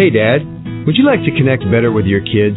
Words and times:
Hey, 0.00 0.08
Dad, 0.08 0.40
would 0.88 0.96
you 0.96 1.04
like 1.04 1.20
to 1.28 1.36
connect 1.36 1.60
better 1.68 1.92
with 1.92 2.08
your 2.08 2.24
kids? 2.24 2.56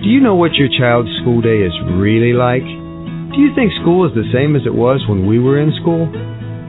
Do 0.00 0.08
you 0.08 0.24
know 0.24 0.40
what 0.40 0.56
your 0.56 0.72
child's 0.72 1.12
school 1.20 1.44
day 1.44 1.60
is 1.60 1.76
really 2.00 2.32
like? 2.32 2.64
Do 2.64 3.44
you 3.44 3.52
think 3.52 3.76
school 3.84 4.08
is 4.08 4.16
the 4.16 4.32
same 4.32 4.56
as 4.56 4.64
it 4.64 4.72
was 4.72 5.04
when 5.04 5.28
we 5.28 5.36
were 5.36 5.60
in 5.60 5.76
school? 5.76 6.08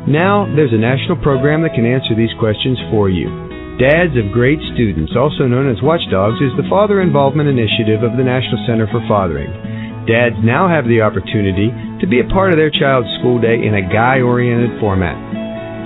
Now, 0.03 0.43
there's 0.59 0.75
a 0.75 0.83
national 0.91 1.23
program 1.23 1.63
that 1.63 1.71
can 1.71 1.87
answer 1.87 2.19
these 2.19 2.35
questions 2.35 2.75
for 2.91 3.07
you. 3.07 3.31
Dads 3.79 4.19
of 4.19 4.35
Great 4.35 4.59
Students, 4.75 5.15
also 5.15 5.47
known 5.47 5.71
as 5.71 5.79
Watchdogs, 5.79 6.43
is 6.43 6.51
the 6.59 6.67
father 6.67 6.99
involvement 6.99 7.47
initiative 7.47 8.03
of 8.03 8.19
the 8.19 8.27
National 8.27 8.59
Center 8.67 8.91
for 8.91 8.99
Fathering. 9.07 9.55
Dads 10.03 10.35
now 10.43 10.67
have 10.67 10.83
the 10.83 10.99
opportunity 10.99 11.71
to 12.03 12.11
be 12.11 12.19
a 12.19 12.27
part 12.27 12.51
of 12.51 12.59
their 12.59 12.75
child's 12.75 13.07
school 13.23 13.39
day 13.39 13.55
in 13.55 13.79
a 13.79 13.87
guy 13.87 14.19
oriented 14.19 14.75
format. 14.83 15.15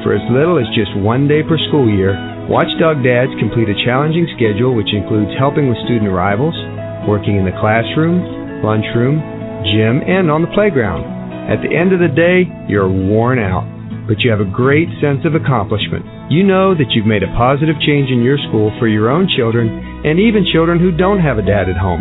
For 0.02 0.18
as 0.18 0.25
little 0.34 0.57
as 0.57 0.65
just 0.73 0.89
one 1.05 1.29
day 1.29 1.45
per 1.45 1.61
school 1.70 1.86
year, 1.86 2.18
Watchdog 2.48 3.04
Dads 3.04 3.36
complete 3.43 3.68
a 3.68 3.75
challenging 3.84 4.23
schedule 4.39 4.71
which 4.71 4.96
includes 4.96 5.36
helping 5.36 5.68
with 5.68 5.75
student 5.84 6.07
arrivals, 6.07 6.56
working 7.04 7.36
in 7.36 7.43
the 7.43 7.51
classroom, 7.60 8.23
lunchroom, 8.64 9.20
gym, 9.68 10.00
and 10.07 10.32
on 10.32 10.47
the 10.47 10.56
playground. 10.56 11.04
At 11.51 11.60
the 11.60 11.75
end 11.75 11.92
of 11.92 12.00
the 12.00 12.07
day, 12.07 12.47
you're 12.71 12.87
worn 12.87 13.36
out, 13.36 13.68
but 14.07 14.23
you 14.23 14.32
have 14.32 14.39
a 14.39 14.47
great 14.47 14.87
sense 15.04 15.28
of 15.28 15.36
accomplishment. 15.36 16.07
You 16.32 16.47
know 16.47 16.71
that 16.71 16.96
you've 16.96 17.04
made 17.04 17.28
a 17.28 17.36
positive 17.36 17.75
change 17.83 18.15
in 18.15 18.23
your 18.23 18.39
school 18.48 18.71
for 18.79 18.87
your 18.87 19.11
own 19.11 19.28
children 19.28 19.68
and 20.07 20.15
even 20.15 20.48
children 20.48 20.79
who 20.79 20.95
don't 20.95 21.20
have 21.20 21.36
a 21.36 21.43
dad 21.43 21.68
at 21.68 21.75
home. 21.75 22.00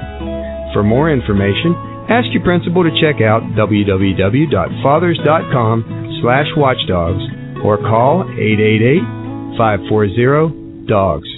For 0.70 0.86
more 0.86 1.10
information, 1.10 1.74
ask 2.06 2.30
your 2.30 2.46
principal 2.46 2.86
to 2.86 2.94
check 3.02 3.18
out 3.18 3.42
www.fathers.com 3.58 5.76
slash 6.22 6.46
watchdogs 6.54 7.26
or 7.66 7.82
call 7.82 8.22
888 8.38 9.25
540 9.56 10.86
Dogs. 10.86 11.28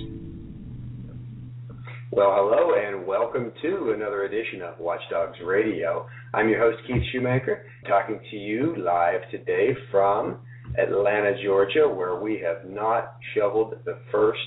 Well, 2.10 2.34
hello 2.34 2.74
and 2.74 3.06
welcome 3.06 3.52
to 3.62 3.92
another 3.94 4.24
edition 4.24 4.60
of 4.60 4.80
Watchdogs 4.80 5.38
Radio. 5.46 6.04
I'm 6.34 6.48
your 6.48 6.58
host, 6.58 6.82
Keith 6.88 7.02
Shoemaker, 7.12 7.64
talking 7.86 8.18
to 8.30 8.36
you 8.36 8.74
live 8.76 9.20
today 9.30 9.68
from 9.92 10.38
Atlanta, 10.76 11.40
Georgia, 11.44 11.88
where 11.88 12.20
we 12.20 12.42
have 12.44 12.68
not 12.68 13.14
shoveled 13.36 13.74
the 13.84 13.98
first 14.10 14.40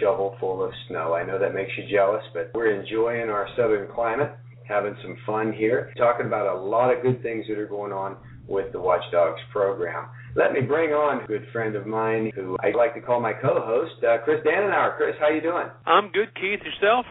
shovel 0.00 0.36
full 0.40 0.64
of 0.64 0.70
snow. 0.88 1.12
I 1.12 1.22
know 1.22 1.38
that 1.38 1.54
makes 1.54 1.72
you 1.76 1.94
jealous, 1.94 2.22
but 2.32 2.50
we're 2.54 2.80
enjoying 2.80 3.28
our 3.28 3.48
southern 3.54 3.92
climate, 3.94 4.32
having 4.70 4.96
some 5.02 5.16
fun 5.26 5.52
here, 5.52 5.92
talking 5.98 6.26
about 6.26 6.56
a 6.56 6.58
lot 6.58 6.94
of 6.94 7.02
good 7.02 7.22
things 7.22 7.44
that 7.48 7.58
are 7.58 7.66
going 7.66 7.92
on 7.92 8.16
with 8.46 8.72
the 8.72 8.80
Watchdogs 8.80 9.40
program. 9.52 10.08
Let 10.36 10.52
me 10.52 10.60
bring 10.60 10.90
on 10.90 11.24
a 11.24 11.26
good 11.26 11.46
friend 11.52 11.74
of 11.76 11.86
mine 11.86 12.30
who 12.34 12.56
I 12.62 12.70
like 12.76 12.94
to 12.94 13.00
call 13.00 13.20
my 13.20 13.32
co-host, 13.32 14.02
uh, 14.04 14.18
Chris 14.24 14.40
Dannenauer. 14.46 14.96
Chris, 14.96 15.14
how 15.20 15.28
you 15.28 15.40
doing? 15.40 15.66
I'm 15.86 16.10
good, 16.12 16.34
Keith. 16.34 16.60
Yourself? 16.64 17.04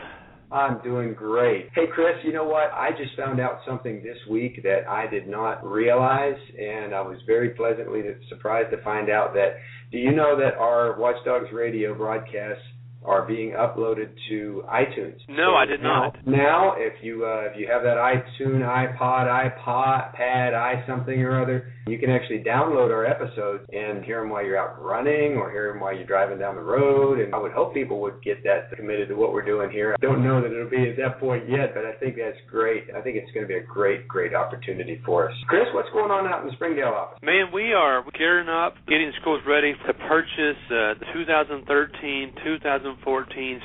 I'm 0.52 0.82
doing 0.82 1.14
great. 1.14 1.70
Hey, 1.76 1.86
Chris, 1.94 2.16
you 2.24 2.34
know 2.34 2.46
what? 2.46 2.72
I 2.74 2.90
just 2.98 3.16
found 3.16 3.40
out 3.40 3.60
something 3.68 4.02
this 4.02 4.18
week 4.30 4.64
that 4.64 4.88
I 4.90 5.06
did 5.06 5.28
not 5.28 5.64
realize, 5.64 6.40
and 6.58 6.96
I 6.96 7.02
was 7.02 7.20
very 7.28 7.50
pleasantly 7.52 8.02
surprised 8.30 8.72
to 8.72 8.82
find 8.82 9.10
out 9.10 9.34
that. 9.36 9.58
Do 9.92 9.98
you 9.98 10.12
know 10.12 10.38
that 10.40 10.56
our 10.56 11.00
Watchdogs 11.00 11.52
Radio 11.52 11.96
broadcasts 11.96 12.64
are 13.06 13.26
being 13.26 13.52
uploaded 13.52 14.10
to 14.30 14.64
iTunes. 14.68 15.16
No, 15.30 15.54
so 15.54 15.56
I 15.56 15.66
did 15.66 15.82
now, 15.82 16.12
not. 16.14 16.28
Now, 16.28 16.74
if 16.78 16.94
you 17.02 17.26
uh, 17.26 17.50
if 17.50 17.58
you 17.58 17.68
have 17.72 17.84
that 17.84 17.98
iTunes, 17.98 18.62
iPod, 18.62 19.28
iPod, 19.28 20.14
Pad, 20.14 20.54
i 20.54 20.84
something 20.88 21.22
or 21.22 21.42
other, 21.42 21.74
you 21.88 21.98
can 21.98 22.10
actually 22.10 22.40
download 22.40 22.92
our 22.92 23.06
episodes 23.06 23.64
and 23.72 24.04
hear 24.04 24.22
them 24.22 24.30
while 24.30 24.46
you're 24.46 24.58
out 24.58 24.82
running 24.84 25.38
or 25.38 25.50
hear 25.52 25.72
them 25.72 25.80
while 25.80 25.96
you're 25.96 26.06
driving 26.06 26.38
down 26.38 26.56
the 26.56 26.62
road. 26.62 27.20
And 27.20 27.34
I 27.34 27.40
would 27.40 27.54
hope 27.54 27.74
people 27.74 28.02
would 28.02 28.22
get 28.22 28.44
that 28.44 28.76
committed 28.76 29.08
to 29.10 29.16
what 29.16 29.34
we're 29.34 29.46
doing 29.46 29.72
here. 29.72 29.96
I 29.96 30.06
don't 30.06 30.24
know 30.24 30.42
that 30.42 30.52
it'll 30.52 30.70
be 30.70 30.90
at 30.90 30.98
that 30.98 31.20
point 31.20 31.50
yet, 31.50 31.74
but 31.74 31.86
I 31.86 31.94
think 31.94 32.18
that's 32.18 32.38
great. 32.50 32.84
I 32.96 33.02
think 33.02 33.16
it's 33.16 33.32
going 33.32 33.48
to 33.48 33.48
be 33.48 33.58
a 33.58 33.64
great, 33.64 34.08
great 34.08 34.36
opportunity 34.36 35.02
for 35.06 35.30
us. 35.30 35.36
Chris, 35.48 35.66
what's 35.74 35.90
going 35.94 36.12
on 36.12 36.28
out 36.28 36.42
in 36.42 36.48
the 36.48 36.54
Springdale 36.54 36.94
office? 36.94 37.18
Man, 37.24 37.48
we 37.54 37.74
are 37.74 38.04
gearing 38.18 38.50
up, 38.50 38.76
getting 38.88 39.12
schools 39.22 39.42
ready 39.48 39.74
to 39.88 39.94
purchase 39.94 40.60
uh, 40.68 41.00
the 41.00 41.06
2013 41.14 42.36
2014 42.44 42.89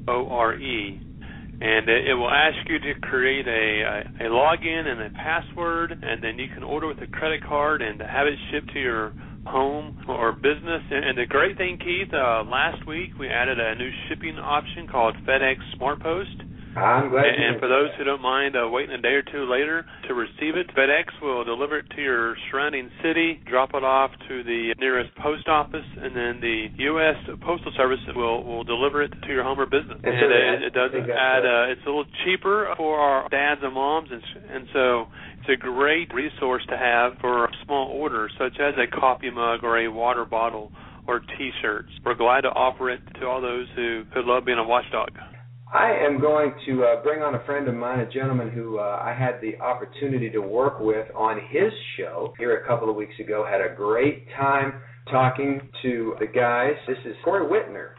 O 0.09 0.27
R 0.27 0.55
E 0.55 0.99
and 1.61 1.87
it, 1.89 2.07
it 2.07 2.13
will 2.13 2.31
ask 2.31 2.57
you 2.67 2.79
to 2.79 2.99
create 3.01 3.47
a, 3.47 3.81
a 4.21 4.27
a 4.27 4.29
login 4.29 4.87
and 4.87 5.01
a 5.01 5.09
password, 5.11 5.91
and 5.91 6.23
then 6.23 6.37
you 6.37 6.47
can 6.53 6.63
order 6.63 6.87
with 6.87 7.01
a 7.01 7.07
credit 7.07 7.43
card 7.43 7.81
and 7.81 7.99
have 8.01 8.27
it 8.27 8.37
shipped 8.51 8.73
to 8.73 8.79
your 8.79 9.13
home 9.45 10.03
or 10.07 10.33
business. 10.33 10.81
And, 10.91 11.05
and 11.05 11.17
the 11.17 11.25
great 11.25 11.57
thing, 11.57 11.77
Keith, 11.77 12.13
uh, 12.13 12.43
last 12.43 12.85
week 12.87 13.11
we 13.19 13.29
added 13.29 13.59
a 13.59 13.75
new 13.75 13.91
shipping 14.09 14.37
option 14.37 14.87
called 14.87 15.15
FedEx 15.27 15.57
SmartPost. 15.79 16.44
I'm 16.75 17.09
glad. 17.09 17.25
And, 17.25 17.43
and 17.43 17.59
for 17.59 17.67
those 17.67 17.89
who 17.97 18.03
don't 18.03 18.21
mind 18.21 18.55
uh, 18.55 18.67
waiting 18.67 18.93
a 18.93 19.01
day 19.01 19.15
or 19.15 19.23
two 19.23 19.49
later 19.49 19.85
to 20.07 20.13
receive 20.13 20.55
it, 20.55 20.67
FedEx 20.75 21.05
will 21.21 21.43
deliver 21.43 21.79
it 21.79 21.89
to 21.95 22.01
your 22.01 22.35
surrounding 22.51 22.89
city, 23.01 23.39
drop 23.49 23.69
it 23.73 23.83
off 23.83 24.11
to 24.27 24.43
the 24.43 24.75
nearest 24.79 25.15
post 25.15 25.47
office, 25.47 25.85
and 25.97 26.15
then 26.15 26.41
the 26.41 26.67
U.S. 26.91 27.15
Postal 27.41 27.71
Service 27.77 27.99
will 28.15 28.43
will 28.43 28.63
deliver 28.63 29.03
it 29.03 29.11
to 29.23 29.27
your 29.29 29.43
home 29.43 29.59
or 29.59 29.65
business. 29.65 29.99
And 30.03 30.15
And, 30.15 30.19
so 30.19 30.25
uh, 30.27 30.67
it 30.67 30.73
does 30.73 30.91
I 30.93 31.11
add. 31.11 31.45
Uh, 31.45 31.71
it's 31.71 31.81
a 31.85 31.89
little 31.89 32.05
cheaper 32.25 32.73
for 32.77 32.99
our 32.99 33.29
dads 33.29 33.61
and 33.63 33.73
moms, 33.73 34.09
and 34.11 34.21
and 34.51 34.67
so 34.73 35.07
it's 35.39 35.49
a 35.49 35.55
great 35.55 36.13
resource 36.13 36.63
to 36.69 36.77
have 36.77 37.13
for 37.21 37.49
small 37.65 37.87
orders 37.87 38.31
such 38.37 38.59
as 38.59 38.73
a 38.77 38.87
coffee 38.87 39.31
mug 39.31 39.63
or 39.63 39.77
a 39.79 39.87
water 39.87 40.25
bottle 40.25 40.71
or 41.07 41.19
T-shirts. 41.19 41.89
We're 42.03 42.15
glad 42.15 42.41
to 42.41 42.49
offer 42.49 42.89
it 42.89 42.99
to 43.19 43.27
all 43.27 43.41
those 43.41 43.67
who 43.75 44.03
who 44.13 44.21
love 44.25 44.45
being 44.45 44.57
a 44.57 44.67
watchdog. 44.67 45.11
I 45.75 45.91
am 46.07 46.21
going 46.21 46.53
to 46.67 46.85
uh, 46.85 47.03
bring 47.03 47.21
on 47.21 47.35
a 47.35 47.43
friend 47.43 47.67
of 47.67 47.75
mine, 47.75 47.99
a 47.99 48.09
gentleman 48.09 48.49
who 48.49 48.79
uh, 48.79 48.97
I 49.03 49.13
had 49.13 49.41
the 49.41 49.59
opportunity 49.61 50.29
to 50.29 50.39
work 50.39 50.79
with 50.79 51.05
on 51.13 51.37
his 51.49 51.69
show 51.97 52.33
here 52.39 52.63
a 52.63 52.65
couple 52.65 52.89
of 52.89 52.95
weeks 52.95 53.15
ago. 53.19 53.45
Had 53.45 53.59
a 53.59 53.75
great 53.75 54.25
time 54.37 54.79
talking 55.11 55.59
to 55.81 56.15
the 56.21 56.27
guys. 56.27 56.75
This 56.87 56.95
is 57.03 57.13
Cory 57.25 57.43
Witmer, 57.43 57.89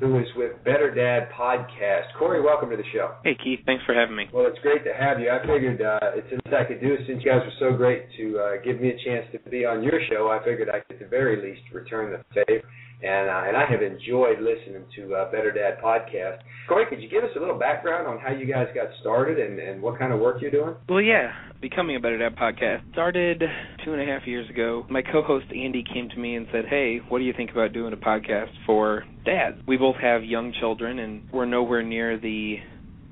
who 0.00 0.18
is 0.18 0.24
with 0.34 0.52
Better 0.64 0.88
Dad 0.88 1.28
Podcast. 1.38 2.04
Cory, 2.18 2.40
welcome 2.40 2.70
to 2.70 2.76
the 2.78 2.88
show. 2.94 3.16
Hey 3.22 3.36
Keith, 3.44 3.60
thanks 3.66 3.84
for 3.84 3.92
having 3.92 4.16
me. 4.16 4.30
Well, 4.32 4.46
it's 4.48 4.58
great 4.62 4.82
to 4.84 4.94
have 4.94 5.20
you. 5.20 5.28
I 5.28 5.38
figured 5.40 5.82
uh, 5.82 6.16
it's 6.16 6.30
the 6.30 6.36
least 6.36 6.56
I 6.56 6.64
could 6.64 6.80
do 6.80 6.96
since 7.06 7.22
you 7.22 7.30
guys 7.30 7.42
were 7.44 7.58
so 7.60 7.76
great 7.76 8.06
to 8.16 8.38
uh, 8.38 8.64
give 8.64 8.80
me 8.80 8.88
a 8.88 9.04
chance 9.04 9.26
to 9.32 9.50
be 9.50 9.66
on 9.66 9.82
your 9.82 10.00
show. 10.08 10.32
I 10.32 10.42
figured 10.42 10.70
I 10.70 10.80
could 10.80 10.96
at 10.96 11.00
the 11.00 11.08
very 11.08 11.36
least 11.46 11.68
return 11.74 12.16
the 12.16 12.44
favor. 12.46 12.64
And 13.02 13.28
uh, 13.28 13.42
and 13.46 13.56
I 13.56 13.66
have 13.68 13.82
enjoyed 13.82 14.40
listening 14.40 14.84
to 14.96 15.14
uh, 15.14 15.30
Better 15.30 15.52
Dad 15.52 15.82
podcast. 15.84 16.38
Cory, 16.66 16.86
could 16.88 17.02
you 17.02 17.08
give 17.08 17.24
us 17.24 17.30
a 17.36 17.38
little 17.38 17.58
background 17.58 18.06
on 18.06 18.18
how 18.18 18.32
you 18.32 18.46
guys 18.46 18.68
got 18.74 18.88
started 19.00 19.38
and, 19.38 19.58
and 19.58 19.82
what 19.82 19.98
kind 19.98 20.12
of 20.12 20.20
work 20.20 20.40
you're 20.40 20.50
doing? 20.50 20.74
Well, 20.88 21.02
yeah, 21.02 21.32
becoming 21.60 21.96
a 21.96 22.00
Better 22.00 22.18
Dad 22.18 22.36
podcast 22.36 22.90
started 22.92 23.42
two 23.84 23.92
and 23.92 24.00
a 24.00 24.06
half 24.06 24.26
years 24.26 24.48
ago. 24.48 24.86
My 24.88 25.02
co-host 25.02 25.46
Andy 25.50 25.84
came 25.84 26.08
to 26.08 26.16
me 26.16 26.36
and 26.36 26.46
said, 26.50 26.64
"Hey, 26.70 27.00
what 27.08 27.18
do 27.18 27.24
you 27.24 27.34
think 27.36 27.50
about 27.50 27.74
doing 27.74 27.92
a 27.92 27.98
podcast 27.98 28.50
for 28.64 29.04
dads? 29.26 29.58
We 29.66 29.76
both 29.76 29.96
have 29.96 30.24
young 30.24 30.54
children, 30.58 30.98
and 30.98 31.30
we're 31.30 31.44
nowhere 31.44 31.82
near 31.82 32.18
the 32.18 32.56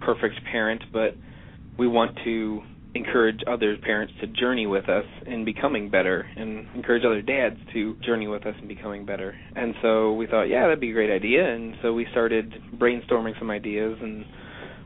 perfect 0.01 0.37
parent, 0.51 0.83
but 0.93 1.17
we 1.79 1.87
want 1.87 2.17
to." 2.25 2.63
Encourage 2.95 3.41
other 3.47 3.77
parents 3.83 4.13
to 4.21 4.27
journey 4.29 4.67
with 4.67 4.89
us 4.89 5.05
in 5.27 5.45
becoming 5.45 5.91
better 5.91 6.27
and 6.37 6.67
encourage 6.75 7.05
other 7.05 7.23
dads 7.23 7.57
to 7.73 7.97
journey 7.97 8.29
with 8.29 8.47
us 8.47 8.55
in 8.61 8.69
becoming 8.69 9.05
better. 9.05 9.35
And 9.57 9.75
so 9.83 10.13
we 10.15 10.27
thought, 10.27 10.45
yeah, 10.45 10.63
that'd 10.63 10.81
be 10.81 10.91
a 10.91 10.95
great 10.95 11.11
idea. 11.11 11.53
And 11.53 11.75
so 11.83 11.93
we 11.93 12.07
started 12.13 12.55
brainstorming 12.77 13.39
some 13.39 13.51
ideas 13.51 13.99
and 14.01 14.25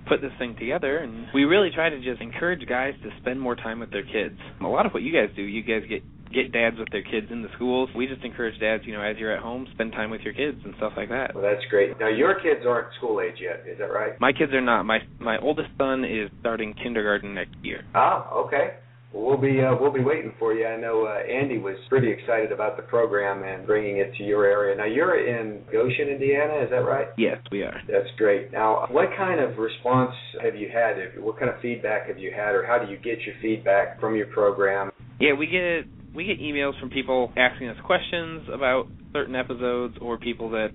put 0.08 0.22
this 0.22 0.32
thing 0.38 0.56
together 0.58 0.98
and 0.98 1.26
we 1.34 1.44
really 1.44 1.70
try 1.74 1.90
to 1.90 2.00
just 2.00 2.22
encourage 2.22 2.66
guys 2.66 2.94
to 3.02 3.10
spend 3.20 3.38
more 3.38 3.54
time 3.54 3.78
with 3.78 3.90
their 3.90 4.04
kids. 4.04 4.38
A 4.62 4.66
lot 4.66 4.86
of 4.86 4.92
what 4.92 5.02
you 5.02 5.12
guys 5.12 5.28
do, 5.36 5.42
you 5.42 5.62
guys 5.62 5.86
get 5.86 6.02
get 6.32 6.52
dads 6.52 6.78
with 6.78 6.88
their 6.90 7.02
kids 7.02 7.28
in 7.30 7.42
the 7.42 7.48
schools. 7.54 7.88
We 7.94 8.06
just 8.06 8.24
encourage 8.24 8.58
dads, 8.60 8.84
you 8.86 8.92
know, 8.92 9.02
as 9.02 9.16
you're 9.18 9.34
at 9.34 9.42
home, 9.42 9.66
spend 9.74 9.92
time 9.92 10.10
with 10.10 10.22
your 10.22 10.34
kids 10.34 10.58
and 10.64 10.74
stuff 10.76 10.92
like 10.96 11.08
that. 11.08 11.34
Well, 11.34 11.44
that's 11.44 11.64
great. 11.70 11.98
Now, 11.98 12.08
your 12.08 12.34
kids 12.34 12.66
aren't 12.66 12.94
school 12.96 13.20
age 13.20 13.36
yet, 13.40 13.64
is 13.70 13.78
that 13.78 13.92
right? 13.92 14.18
My 14.20 14.32
kids 14.32 14.52
are 14.52 14.60
not. 14.60 14.84
My 14.84 14.98
my 15.18 15.38
oldest 15.38 15.68
son 15.78 16.04
is 16.04 16.30
starting 16.40 16.74
kindergarten 16.74 17.34
next 17.34 17.54
year. 17.62 17.84
Ah, 17.94 18.30
okay. 18.32 18.76
Well, 19.12 19.24
we'll 19.24 19.38
be 19.38 19.60
uh, 19.60 19.74
we'll 19.80 19.92
be 19.92 20.04
waiting 20.04 20.34
for 20.38 20.52
you. 20.52 20.66
I 20.66 20.76
know 20.78 21.06
uh, 21.06 21.20
Andy 21.26 21.56
was 21.56 21.76
pretty 21.88 22.10
excited 22.10 22.52
about 22.52 22.76
the 22.76 22.82
program 22.82 23.42
and 23.42 23.66
bringing 23.66 23.98
it 23.98 24.14
to 24.18 24.22
your 24.22 24.44
area. 24.44 24.76
Now, 24.76 24.84
you're 24.84 25.26
in 25.26 25.62
Goshen, 25.72 26.08
Indiana, 26.08 26.62
is 26.62 26.70
that 26.70 26.84
right? 26.84 27.06
Yes, 27.16 27.38
we 27.50 27.62
are. 27.62 27.80
That's 27.88 28.08
great. 28.18 28.52
Now, 28.52 28.86
what 28.90 29.08
kind 29.16 29.40
of 29.40 29.56
response 29.56 30.12
have 30.42 30.54
you 30.54 30.68
had? 30.68 31.22
What 31.22 31.38
kind 31.38 31.50
of 31.50 31.58
feedback 31.62 32.06
have 32.08 32.18
you 32.18 32.32
had, 32.36 32.54
or 32.54 32.66
how 32.66 32.78
do 32.78 32.90
you 32.90 32.98
get 32.98 33.20
your 33.22 33.34
feedback 33.40 33.98
from 33.98 34.14
your 34.14 34.26
program? 34.26 34.90
Yeah, 35.18 35.32
we 35.32 35.46
get 35.46 35.86
we 36.18 36.24
get 36.24 36.40
emails 36.40 36.72
from 36.80 36.90
people 36.90 37.30
asking 37.36 37.68
us 37.68 37.76
questions 37.86 38.42
about 38.52 38.86
certain 39.12 39.36
episodes 39.36 39.94
or 40.00 40.18
people 40.18 40.50
that 40.50 40.70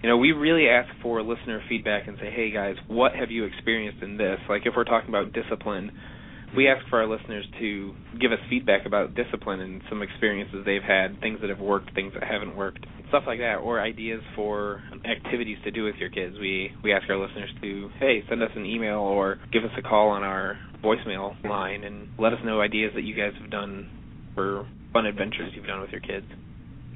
you 0.00 0.08
know, 0.08 0.16
we 0.16 0.30
really 0.30 0.68
ask 0.68 0.88
for 1.02 1.20
listener 1.20 1.60
feedback 1.68 2.06
and 2.06 2.16
say, 2.20 2.30
"Hey 2.30 2.52
guys, 2.52 2.76
what 2.86 3.16
have 3.16 3.32
you 3.32 3.42
experienced 3.42 4.00
in 4.00 4.16
this?" 4.16 4.38
Like 4.48 4.62
if 4.66 4.74
we're 4.76 4.84
talking 4.84 5.08
about 5.08 5.32
discipline, 5.32 5.90
we 6.56 6.68
ask 6.68 6.86
for 6.88 7.00
our 7.00 7.08
listeners 7.08 7.44
to 7.58 7.92
give 8.20 8.30
us 8.30 8.38
feedback 8.48 8.86
about 8.86 9.16
discipline 9.16 9.58
and 9.58 9.82
some 9.88 10.00
experiences 10.00 10.64
they've 10.64 10.80
had, 10.80 11.20
things 11.20 11.40
that 11.40 11.50
have 11.50 11.58
worked, 11.58 11.92
things 11.96 12.12
that 12.14 12.22
haven't 12.22 12.56
worked, 12.56 12.86
stuff 13.08 13.24
like 13.26 13.40
that, 13.40 13.56
or 13.56 13.80
ideas 13.80 14.22
for 14.36 14.80
activities 15.04 15.58
to 15.64 15.72
do 15.72 15.82
with 15.82 15.96
your 15.98 16.10
kids. 16.10 16.36
We 16.38 16.70
we 16.84 16.92
ask 16.92 17.10
our 17.10 17.16
listeners 17.18 17.50
to, 17.62 17.90
"Hey, 17.98 18.22
send 18.28 18.44
us 18.44 18.52
an 18.54 18.64
email 18.64 19.00
or 19.00 19.40
give 19.50 19.64
us 19.64 19.72
a 19.76 19.82
call 19.82 20.10
on 20.10 20.22
our 20.22 20.56
voicemail 20.84 21.34
line 21.42 21.82
and 21.82 22.06
let 22.16 22.32
us 22.32 22.38
know 22.44 22.60
ideas 22.60 22.94
that 22.94 23.02
you 23.02 23.14
guys 23.14 23.34
have 23.40 23.50
done 23.50 23.88
for 24.38 24.66
fun 24.94 25.06
adventures 25.06 25.50
you've 25.54 25.66
done 25.66 25.80
with 25.82 25.90
your 25.90 26.00
kids." 26.00 26.26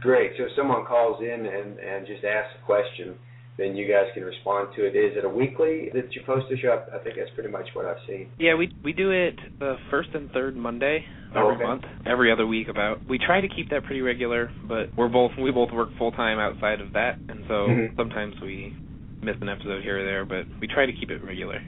Great. 0.00 0.33
So 0.39 0.44
if 0.44 0.50
someone 0.56 0.85
calls 0.87 1.21
in 1.23 1.47
and, 1.47 1.79
and 1.79 2.06
just 2.06 2.25
asks 2.25 2.55
a 2.61 2.65
question, 2.67 3.15
then 3.59 3.77
you 3.77 3.87
guys 3.87 4.06
can 4.15 4.25
respond 4.25 4.69
to 4.75 4.87
it. 4.87 4.97
Is 4.97 5.17
it 5.17 5.25
a 5.25 5.29
weekly 5.29 5.91
that 5.94 6.15
you 6.15 6.23
post 6.27 6.47
the 6.50 6.56
show? 6.59 6.83
I 6.93 6.99
think 6.99 7.17
that's 7.19 7.31
pretty 7.35 7.50
much 7.50 7.69
what 7.75 7.87
I've 7.87 8.00
seen. 8.09 8.27
Yeah, 8.39 8.55
we 8.55 8.71
we 8.83 8.93
do 8.93 9.11
it 9.11 9.39
the 9.61 9.77
first 9.91 10.09
and 10.15 10.31
third 10.31 10.56
Monday 10.56 11.05
every 11.31 11.43
Oh, 11.43 11.55
okay. 11.55 11.62
month, 11.65 11.85
every 12.06 12.33
other 12.33 12.47
week 12.47 12.69
about. 12.69 13.06
We 13.09 13.19
try 13.19 13.41
to 13.41 13.49
keep 13.49 13.71
that 13.71 13.85
pretty 13.85 14.00
regular, 14.03 14.50
but 14.67 14.91
we're 14.97 15.09
both 15.09 15.33
we 15.38 15.50
both 15.53 15.71
work 15.73 15.91
full 15.99 16.12
time 16.12 16.38
outside 16.38 16.81
of 16.81 16.93
that, 16.95 17.19
and 17.29 17.45
so 17.47 17.69
Mhm. 17.69 17.97
sometimes 17.97 18.35
we 18.41 18.75
miss 19.23 19.37
an 19.41 19.49
episode 19.49 19.83
here 19.85 20.00
or 20.00 20.05
there, 20.05 20.25
but 20.25 20.47
we 20.61 20.67
try 20.67 20.85
to 20.87 20.93
keep 20.93 21.11
it 21.11 21.23
regular. 21.23 21.62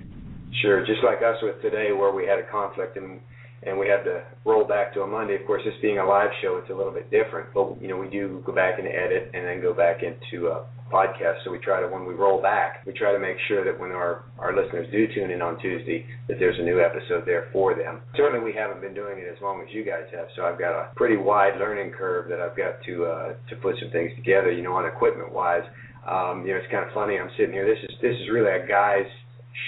Sure. 0.63 0.85
Just 0.85 1.03
like 1.05 1.23
us 1.23 1.41
with 1.43 1.61
today, 1.63 1.93
where 1.93 2.11
we 2.11 2.27
had 2.27 2.39
a 2.39 2.43
conflict 2.51 2.97
and 2.97 3.21
and 3.67 3.79
we 3.79 3.89
have 3.89 4.05
to 4.05 4.23
roll 4.45 4.65
back 4.65 4.95
to 4.95 5.03
a 5.03 5.07
Monday. 5.07 5.37
Of 5.37 5.47
course, 5.47 5.63
this 5.65 5.75
being 5.81 5.99
a 5.99 6.07
live 6.07 6.31
show, 6.43 6.57
it's 6.57 6.71
a 6.71 6.75
little 6.75 6.93
bit 6.93 7.11
different. 7.11 7.49
But 7.55 7.81
you 7.81 7.89
know, 7.89 7.99
we 7.99 8.09
do 8.09 8.43
go 8.45 8.55
back 8.55 8.79
and 8.79 8.89
edit, 8.89 9.31
and 9.35 9.45
then 9.45 9.61
go 9.61 9.75
back 9.75 10.03
into 10.03 10.49
a 10.49 10.67
podcast. 10.93 11.43
So 11.45 11.51
we 11.51 11.59
try 11.59 11.81
to, 11.81 11.89
when 11.89 12.07
we 12.07 12.15
roll 12.15 12.41
back, 12.41 12.85
we 12.87 12.93
try 12.93 13.13
to 13.13 13.19
make 13.19 13.37
sure 13.49 13.65
that 13.65 13.79
when 13.79 13.91
our 13.91 14.25
our 14.39 14.55
listeners 14.55 14.87
do 14.93 15.07
tune 15.15 15.31
in 15.31 15.43
on 15.43 15.59
Tuesday, 15.61 16.07
that 16.29 16.39
there's 16.39 16.59
a 16.59 16.63
new 16.63 16.81
episode 16.81 17.25
there 17.27 17.49
for 17.53 17.75
them. 17.75 18.01
Certainly, 18.17 18.45
we 18.45 18.55
haven't 18.57 18.81
been 18.81 18.95
doing 18.95 19.19
it 19.19 19.27
as 19.27 19.41
long 19.43 19.61
as 19.61 19.69
you 19.75 19.85
guys 19.85 20.07
have, 20.13 20.29
so 20.37 20.45
I've 20.45 20.59
got 20.59 20.73
a 20.73 20.95
pretty 20.95 21.17
wide 21.17 21.59
learning 21.59 21.93
curve 21.93 22.29
that 22.29 22.41
I've 22.41 22.57
got 22.57 22.83
to 22.87 23.05
uh, 23.05 23.33
to 23.51 23.57
put 23.57 23.77
some 23.81 23.91
things 23.91 24.13
together. 24.17 24.53
You 24.53 24.63
know, 24.63 24.75
on 24.75 24.87
equipment 24.87 25.33
wise, 25.33 25.65
um, 26.07 26.47
you 26.47 26.53
know, 26.53 26.61
it's 26.61 26.71
kind 26.71 26.87
of 26.87 26.93
funny. 26.95 27.19
I'm 27.19 27.31
sitting 27.37 27.53
here. 27.53 27.67
This 27.67 27.83
is 27.83 27.97
this 28.01 28.15
is 28.15 28.31
really 28.31 28.53
a 28.53 28.67
guy's 28.67 29.11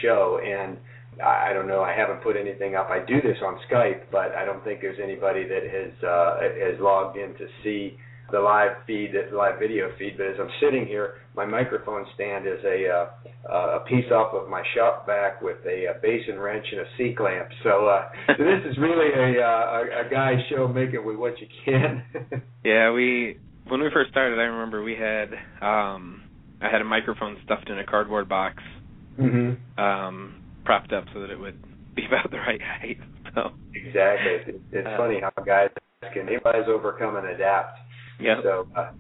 show, 0.03 0.39
and 0.45 0.77
I 1.25 1.53
don't 1.53 1.69
know. 1.69 1.83
I 1.83 1.95
haven't 1.97 2.23
put 2.23 2.37
anything 2.37 2.75
up. 2.75 2.91
I 2.91 2.99
do 3.05 3.21
this 3.23 3.39
on 3.45 3.59
Skype, 3.71 4.03
but 4.13 4.33
I 4.33 4.45
don't 4.45 4.63
think 4.65 4.81
there's 4.81 4.99
anybody 5.03 5.45
that 5.45 5.63
has 5.63 6.05
uh, 6.05 6.41
has 6.71 6.81
logged 6.81 7.17
in 7.17 7.35
to 7.35 7.47
see 7.63 7.97
the 8.33 8.41
live 8.41 8.73
feed, 8.87 9.13
the 9.13 9.35
live 9.37 9.59
video 9.59 9.91
feed. 9.99 10.17
But 10.19 10.27
as 10.27 10.37
I'm 10.41 10.51
sitting 10.61 10.87
here, 10.87 11.15
my 11.35 11.47
microphone 11.47 12.05
stand 12.15 12.47
is 12.47 12.63
a 12.65 12.89
uh, 12.89 13.79
a 13.79 13.81
piece 13.89 14.11
off 14.11 14.35
of 14.35 14.49
my 14.49 14.63
shop 14.75 15.07
back 15.07 15.41
with 15.41 15.59
a, 15.65 15.87
a 15.87 15.95
basin 16.03 16.39
wrench 16.39 16.67
and 16.71 16.81
a 16.81 16.87
C 16.99 17.15
clamp. 17.17 17.49
So, 17.63 17.87
uh, 17.87 18.09
this 18.37 18.71
is 18.71 18.77
really 18.79 19.13
a, 19.15 19.41
uh, 19.41 19.47
a 19.47 20.07
a 20.07 20.11
guy's 20.11 20.41
show. 20.51 20.69
Make 20.69 20.91
it 20.91 21.05
with 21.05 21.17
what 21.17 21.35
you 21.41 21.47
can. 21.65 22.03
Yeah, 22.65 22.91
we 22.91 23.39
when 23.69 23.81
we 23.81 23.91
first 23.95 24.11
started, 24.11 24.41
I 24.41 24.43
remember 24.43 24.83
we 24.83 24.97
had 24.97 25.29
um 25.63 26.25
I 26.61 26.69
had 26.69 26.81
a 26.81 26.85
microphone 26.85 27.37
stuffed 27.45 27.71
in 27.71 27.79
a 27.79 27.87
cardboard 27.87 28.29
box, 28.29 28.57
hmm 29.17 29.53
um, 29.79 30.35
propped 30.67 30.93
up 30.93 31.05
so 31.15 31.21
that 31.21 31.31
it 31.31 31.39
would 31.39 31.57
be 31.95 32.05
about 32.07 32.31
the 32.31 32.39
right 32.39 32.61
height. 32.61 32.99
So 33.35 33.53
Exactly. 33.75 34.33
It's, 34.53 34.59
it's 34.73 34.87
Uh, 34.89 34.97
funny 34.99 35.21
how 35.21 35.31
guys 35.45 35.71
can 36.13 36.29
anybody's 36.29 36.69
overcome 36.69 37.17
and 37.17 37.27
adapt. 37.29 37.79
yeah. 38.21 38.41
So, 38.43 38.67
uh, 38.77 38.91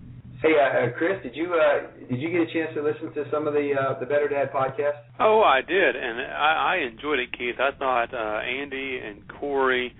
hey, 0.43 0.55
uh, 0.61 0.87
uh, 0.87 0.91
Chris, 0.99 1.23
did 1.23 1.35
you 1.37 1.55
uh, 1.55 1.89
did 2.09 2.21
you 2.21 2.31
get 2.31 2.43
a 2.49 2.53
chance 2.53 2.75
to 2.75 2.83
listen 2.83 3.13
to 3.15 3.25
some 3.31 3.47
of 3.47 3.55
the 3.55 3.73
uh, 3.79 3.99
the 3.99 4.07
Better 4.07 4.29
Dad 4.29 4.53
podcast? 4.53 4.97
Oh, 5.21 5.41
I 5.43 5.61
did, 5.63 5.97
and 5.97 6.21
I, 6.21 6.77
I 6.77 6.87
enjoyed 6.91 7.19
it, 7.19 7.33
Keith. 7.37 7.57
I 7.59 7.71
thought 7.79 8.13
uh, 8.13 8.41
Andy 8.45 9.01
and 9.05 9.27
Cory, 9.29 9.95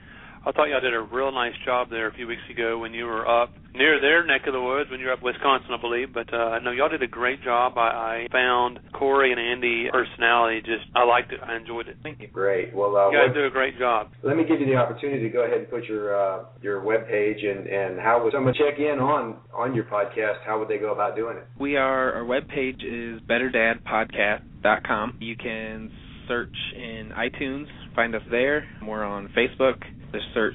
I 0.47 0.53
thought 0.53 0.69
y'all 0.69 0.81
did 0.81 0.95
a 0.95 1.01
real 1.01 1.33
nice 1.33 1.55
job 1.65 1.91
there 1.91 2.07
a 2.07 2.15
few 2.15 2.29
weeks 2.29 2.43
ago 2.49 2.79
when 2.79 2.95
you 2.95 3.05
were 3.05 3.27
up 3.27 3.51
near 3.75 4.01
their 4.01 4.25
neck 4.25 4.43
of 4.47 4.53
the 4.53 4.61
woods 4.63 4.89
when 4.93 5.01
you 5.01 5.07
were 5.07 5.13
up 5.13 5.21
Wisconsin, 5.21 5.71
I 5.77 5.81
believe. 5.81 6.15
But 6.15 6.33
uh, 6.33 6.61
no, 6.61 6.71
y'all 6.71 6.89
did 6.89 7.03
a 7.03 7.09
great 7.09 7.43
job. 7.43 7.77
I, 7.77 8.27
I 8.27 8.27
found 8.31 8.79
Cory 8.95 9.33
and 9.33 9.41
Andy 9.41 9.89
personality 9.91 10.61
just 10.61 10.87
I 10.95 11.03
liked 11.05 11.33
it. 11.33 11.41
I 11.43 11.57
enjoyed 11.57 11.89
it. 11.89 11.97
Thank 12.05 12.21
you. 12.21 12.29
Great. 12.29 12.73
Well, 12.73 12.97
uh, 12.97 13.11
You 13.11 13.19
guys 13.27 13.35
do 13.35 13.45
a 13.45 13.51
great 13.51 13.77
job. 13.77 14.13
let 14.23 14.37
me 14.37 14.45
give 14.45 14.61
you 14.61 14.67
the 14.67 14.77
opportunity 14.77 15.21
to 15.25 15.31
go 15.31 15.43
ahead 15.45 15.59
and 15.59 15.69
put 15.69 15.85
your 15.87 16.15
uh, 16.15 16.45
your 16.63 16.81
web 16.81 17.09
page 17.09 17.43
and 17.43 17.67
and 17.67 17.99
how 17.99 18.23
would 18.23 18.33
someone 18.33 18.55
check 18.55 18.79
in 18.79 19.01
on 19.01 19.39
on 19.53 19.75
your 19.75 19.85
podcast? 19.87 20.45
How 20.47 20.61
would 20.61 20.69
they 20.69 20.79
go 20.79 20.93
about 20.93 21.17
doing 21.17 21.39
it? 21.39 21.47
We 21.59 21.75
are 21.77 22.13
our 22.13 22.23
webpage 22.23 22.85
is 22.87 23.21
betterdadpodcast.com. 23.29 25.19
You 25.21 25.37
can 25.37 25.91
search 26.29 26.55
in 26.77 27.11
iTunes, 27.17 27.67
find 27.97 28.15
us 28.15 28.23
there. 28.31 28.65
We're 28.87 29.05
on 29.05 29.29
Facebook. 29.37 29.83
Just 30.17 30.33
search 30.33 30.55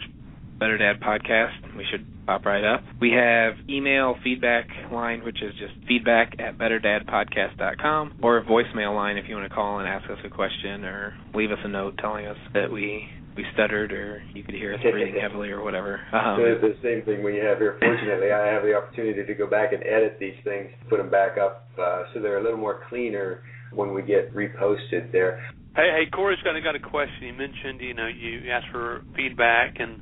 Better 0.59 0.77
Dad 0.77 0.99
Podcast. 0.99 1.77
We 1.77 1.85
should 1.91 2.05
pop 2.25 2.45
right 2.45 2.63
up. 2.63 2.83
We 2.99 3.11
have 3.11 3.53
email 3.69 4.15
feedback 4.23 4.67
line, 4.91 5.23
which 5.23 5.41
is 5.43 5.53
just 5.59 5.73
feedback 5.87 6.35
at 6.39 6.57
betterdadpodcast.com, 6.57 8.19
or 8.23 8.39
a 8.39 8.43
voicemail 8.43 8.95
line 8.95 9.17
if 9.17 9.25
you 9.29 9.35
want 9.35 9.47
to 9.47 9.53
call 9.53 9.79
and 9.79 9.87
ask 9.87 10.09
us 10.09 10.17
a 10.25 10.29
question 10.29 10.83
or 10.83 11.15
leave 11.35 11.51
us 11.51 11.59
a 11.63 11.67
note 11.67 11.97
telling 11.99 12.25
us 12.25 12.37
that 12.55 12.71
we 12.71 13.07
we 13.35 13.45
stuttered 13.53 13.93
or 13.93 14.21
you 14.33 14.43
could 14.43 14.55
hear 14.55 14.73
us 14.73 14.79
breathing 14.81 15.15
heavily 15.21 15.51
or 15.51 15.63
whatever. 15.63 16.01
Um, 16.11 16.37
so 16.37 16.67
the 16.67 16.75
same 16.81 17.05
thing 17.05 17.23
we 17.23 17.37
have 17.37 17.59
here. 17.59 17.77
Fortunately, 17.79 18.31
I 18.31 18.47
have 18.47 18.63
the 18.63 18.73
opportunity 18.73 19.23
to 19.23 19.33
go 19.35 19.47
back 19.47 19.73
and 19.73 19.83
edit 19.83 20.17
these 20.19 20.35
things, 20.43 20.69
put 20.89 20.97
them 20.97 21.11
back 21.11 21.37
up 21.37 21.69
uh, 21.79 22.03
so 22.13 22.19
they're 22.19 22.39
a 22.39 22.43
little 22.43 22.57
more 22.57 22.81
cleaner 22.89 23.43
when 23.73 23.93
we 23.93 24.01
get 24.01 24.35
reposted 24.35 25.11
there. 25.11 25.39
Hey, 25.75 25.87
hey, 25.95 26.05
Cory's 26.11 26.39
got 26.43 26.59
got 26.63 26.75
a 26.75 26.79
question. 26.79 27.27
You 27.27 27.33
mentioned, 27.33 27.79
you 27.79 27.93
know, 27.93 28.07
you 28.07 28.51
asked 28.51 28.67
for 28.71 29.03
feedback 29.15 29.75
and 29.79 30.01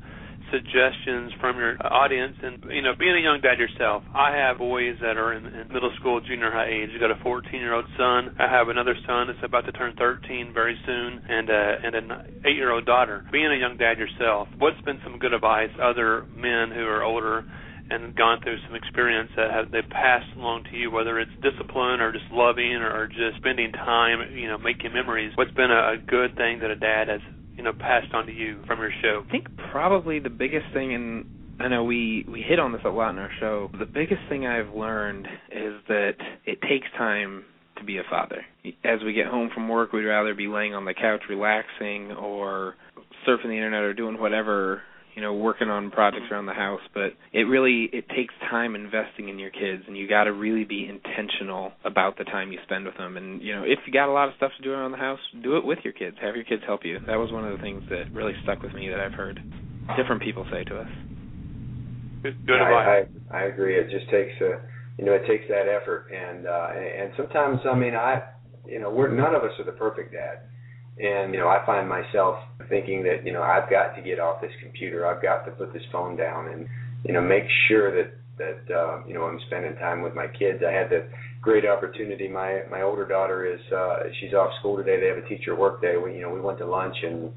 suggestions 0.51 1.31
from 1.39 1.57
your 1.57 1.77
audience 1.93 2.33
and 2.41 2.57
you 2.71 2.81
know 2.81 2.93
being 2.97 3.15
a 3.15 3.21
young 3.21 3.39
dad 3.39 3.59
yourself 3.59 4.01
i 4.15 4.35
have 4.35 4.57
boys 4.57 4.95
that 4.99 5.15
are 5.15 5.33
in, 5.33 5.45
in 5.45 5.67
middle 5.71 5.91
school 5.99 6.19
junior 6.21 6.49
high 6.49 6.65
age. 6.67 6.89
I've 6.93 6.99
got 6.99 7.11
a 7.11 7.21
14 7.21 7.59
year 7.59 7.73
old 7.73 7.85
son. 7.95 8.33
I 8.39 8.49
have 8.49 8.69
another 8.69 8.95
son 9.05 9.27
that's 9.27 9.43
about 9.43 9.65
to 9.65 9.71
turn 9.71 9.93
13 9.97 10.51
very 10.53 10.75
soon 10.87 11.21
and 11.29 11.49
uh 11.51 11.73
and 11.83 11.95
an 11.95 12.11
8 12.45 12.55
year 12.55 12.71
old 12.71 12.85
daughter. 12.85 13.25
Being 13.31 13.51
a 13.51 13.59
young 13.59 13.77
dad 13.77 13.99
yourself 13.99 14.47
what's 14.57 14.81
been 14.81 14.99
some 15.03 15.19
good 15.19 15.33
advice 15.33 15.69
other 15.81 16.25
men 16.35 16.71
who 16.73 16.85
are 16.87 17.03
older 17.03 17.45
and 17.89 18.15
gone 18.15 18.39
through 18.41 18.57
some 18.65 18.75
experience 18.75 19.29
that 19.35 19.51
have 19.51 19.71
they've 19.71 19.89
passed 19.89 20.27
along 20.37 20.63
to 20.71 20.77
you, 20.77 20.91
whether 20.91 21.19
it's 21.19 21.31
discipline 21.41 22.01
or 22.01 22.11
just 22.11 22.25
loving 22.31 22.75
or 22.75 23.07
just 23.07 23.37
spending 23.37 23.71
time, 23.71 24.19
you 24.35 24.47
know, 24.47 24.57
making 24.57 24.93
memories. 24.93 25.31
What's 25.35 25.51
been 25.51 25.71
a, 25.71 25.93
a 25.93 25.97
good 25.97 26.35
thing 26.35 26.59
that 26.59 26.69
a 26.69 26.75
dad 26.75 27.07
has 27.07 27.21
you 27.55 27.63
know 27.63 27.73
passed 27.73 28.13
on 28.13 28.25
to 28.27 28.31
you 28.31 28.61
from 28.67 28.79
your 28.79 28.91
show? 29.01 29.23
I 29.27 29.31
think 29.31 29.47
probably 29.71 30.19
the 30.19 30.29
biggest 30.29 30.65
thing, 30.73 30.93
and 30.93 31.25
I 31.59 31.67
know 31.67 31.83
we 31.83 32.25
we 32.27 32.41
hit 32.41 32.59
on 32.59 32.71
this 32.71 32.81
a 32.85 32.89
lot 32.89 33.11
in 33.11 33.17
our 33.17 33.31
show. 33.39 33.69
The 33.77 33.85
biggest 33.85 34.21
thing 34.29 34.45
I've 34.45 34.73
learned 34.73 35.27
is 35.51 35.73
that 35.87 36.13
it 36.45 36.59
takes 36.61 36.87
time 36.97 37.43
to 37.77 37.83
be 37.83 37.97
a 37.97 38.03
father. 38.09 38.45
As 38.83 38.99
we 39.03 39.13
get 39.13 39.27
home 39.27 39.49
from 39.53 39.67
work, 39.67 39.93
we'd 39.93 40.03
rather 40.03 40.35
be 40.35 40.47
laying 40.47 40.73
on 40.73 40.85
the 40.85 40.93
couch 40.93 41.23
relaxing 41.29 42.11
or 42.11 42.75
surfing 43.27 43.45
the 43.45 43.55
internet 43.55 43.81
or 43.81 43.93
doing 43.93 44.19
whatever 44.19 44.81
you 45.19 45.25
know 45.25 45.33
working 45.33 45.67
on 45.67 45.91
projects 45.91 46.31
around 46.31 46.45
the 46.45 46.53
house 46.53 46.79
but 46.93 47.11
it 47.33 47.43
really 47.43 47.89
it 47.91 48.07
takes 48.07 48.33
time 48.49 48.73
investing 48.73 49.27
in 49.27 49.37
your 49.37 49.49
kids 49.49 49.83
and 49.85 49.97
you 49.97 50.07
got 50.07 50.23
to 50.23 50.31
really 50.31 50.63
be 50.63 50.87
intentional 50.87 51.73
about 51.83 52.17
the 52.17 52.23
time 52.23 52.53
you 52.53 52.59
spend 52.63 52.85
with 52.85 52.95
them. 52.95 53.17
And 53.17 53.41
you 53.41 53.53
know 53.53 53.63
if 53.63 53.79
you 53.85 53.91
got 53.91 54.07
a 54.07 54.13
lot 54.13 54.29
of 54.29 54.35
stuff 54.37 54.51
to 54.55 54.63
do 54.63 54.71
around 54.71 54.91
the 54.91 54.97
house 54.97 55.19
do 55.43 55.57
it 55.57 55.65
with 55.65 55.79
your 55.83 55.91
kids. 55.91 56.15
Have 56.21 56.35
your 56.35 56.45
kids 56.45 56.61
help 56.65 56.85
you. 56.85 56.99
That 57.05 57.17
was 57.17 57.33
one 57.33 57.43
of 57.43 57.51
the 57.51 57.61
things 57.61 57.83
that 57.89 58.13
really 58.13 58.31
stuck 58.43 58.63
with 58.63 58.73
me 58.73 58.87
that 58.87 59.01
I've 59.01 59.11
heard 59.11 59.43
different 59.97 60.21
people 60.21 60.47
say 60.49 60.63
to 60.63 60.79
us. 60.79 60.91
Good, 62.23 62.61
I, 62.61 63.03
I 63.03 63.37
I 63.37 63.43
agree. 63.51 63.75
It 63.77 63.89
just 63.91 64.09
takes 64.09 64.39
a 64.39 64.63
you 64.97 65.03
know 65.03 65.11
it 65.11 65.27
takes 65.27 65.49
that 65.49 65.67
effort. 65.67 66.07
And 66.15 66.47
uh 66.47 66.69
and 66.79 67.11
sometimes 67.17 67.59
I 67.69 67.75
mean 67.75 67.93
I 67.93 68.23
you 68.65 68.79
know 68.79 68.89
we're 68.89 69.11
none 69.11 69.35
of 69.35 69.43
us 69.43 69.51
are 69.59 69.65
the 69.65 69.75
perfect 69.75 70.13
dad 70.13 70.47
and 70.99 71.33
you 71.33 71.39
know, 71.39 71.47
I 71.47 71.65
find 71.65 71.87
myself 71.87 72.35
thinking 72.67 73.03
that 73.03 73.25
you 73.25 73.31
know 73.31 73.41
I've 73.41 73.69
got 73.69 73.95
to 73.95 74.01
get 74.01 74.19
off 74.19 74.41
this 74.41 74.51
computer. 74.61 75.07
I've 75.07 75.21
got 75.21 75.45
to 75.45 75.51
put 75.51 75.73
this 75.73 75.83
phone 75.91 76.17
down 76.17 76.49
and 76.49 76.67
you 77.05 77.13
know 77.13 77.21
make 77.21 77.45
sure 77.67 77.95
that 77.95 78.13
that 78.37 78.73
uh, 78.73 79.05
you 79.07 79.13
know 79.13 79.23
I'm 79.23 79.39
spending 79.47 79.75
time 79.75 80.01
with 80.01 80.13
my 80.13 80.27
kids. 80.27 80.63
I 80.67 80.71
had 80.71 80.89
the 80.89 81.07
great 81.41 81.65
opportunity. 81.65 82.27
My 82.27 82.63
my 82.69 82.81
older 82.81 83.07
daughter 83.07 83.45
is 83.45 83.59
uh, 83.71 84.03
she's 84.19 84.33
off 84.33 84.51
school 84.59 84.77
today. 84.77 84.99
They 84.99 85.07
have 85.07 85.23
a 85.23 85.27
teacher 85.27 85.55
work 85.55 85.81
day. 85.81 85.95
We 85.97 86.15
you 86.15 86.21
know 86.21 86.31
we 86.31 86.41
went 86.41 86.57
to 86.59 86.65
lunch 86.65 86.95
and 87.03 87.31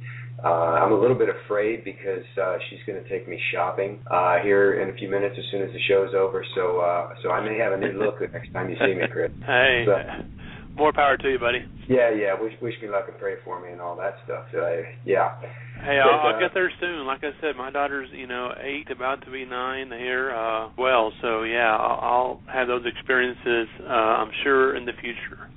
uh, 0.45 0.83
I'm 0.83 0.93
a 0.93 1.01
little 1.01 1.17
bit 1.17 1.29
afraid 1.29 1.85
because 1.85 2.25
uh, 2.41 2.57
she's 2.69 2.81
going 2.87 3.03
to 3.03 3.09
take 3.09 3.29
me 3.29 3.39
shopping 3.53 4.01
uh, 4.11 4.39
here 4.43 4.81
in 4.81 4.91
a 4.91 4.95
few 4.95 5.09
minutes 5.09 5.37
as 5.39 5.45
soon 5.53 5.63
as 5.63 5.71
the 5.73 5.79
show's 5.89 6.15
over. 6.15 6.45
So 6.57 6.81
uh, 6.81 7.15
so 7.23 7.31
I 7.31 7.41
may 7.47 7.59
have 7.59 7.73
a 7.73 7.77
new 7.77 7.93
look 7.93 8.19
the 8.19 8.27
next 8.27 8.53
time 8.53 8.71
you 8.71 8.77
see 8.77 8.95
me, 8.95 9.07
Chris. 9.11 9.31
hey. 9.47 9.85
So, 9.87 9.95
more 10.77 10.93
power 10.93 11.17
to 11.17 11.29
you, 11.29 11.39
buddy. 11.39 11.59
Yeah, 11.89 12.11
yeah. 12.11 12.35
Wish 12.41 12.55
wish 12.63 12.75
me 12.83 12.89
luck 12.89 13.05
and 13.09 13.19
pray 13.19 13.35
for 13.45 13.61
me 13.61 13.73
and 13.73 13.81
all 13.81 13.97
that 13.97 14.17
stuff. 14.25 14.45
So, 14.53 14.59
I, 14.59 14.83
yeah. 15.05 15.33
Hey, 15.85 15.99
I'll, 15.99 16.11
but, 16.11 16.29
uh, 16.29 16.33
I'll 16.35 16.41
get 16.41 16.55
there 16.55 16.71
soon. 16.81 17.07
Like 17.07 17.25
I 17.25 17.31
said, 17.41 17.57
my 17.57 17.71
daughter's 17.71 18.09
you 18.13 18.27
know 18.27 18.53
eight, 18.61 18.91
about 18.91 19.25
to 19.25 19.31
be 19.31 19.45
nine 19.45 19.89
here. 19.89 20.33
Uh, 20.35 20.71
well, 20.79 21.13
so 21.21 21.43
yeah, 21.43 21.77
I'll, 21.77 22.01
I'll 22.01 22.41
have 22.53 22.69
those 22.69 22.85
experiences. 22.87 23.69
Uh, 23.81 23.93
I'm 23.93 24.31
sure 24.43 24.77
in 24.77 24.85
the 24.87 24.93
future. 25.01 25.49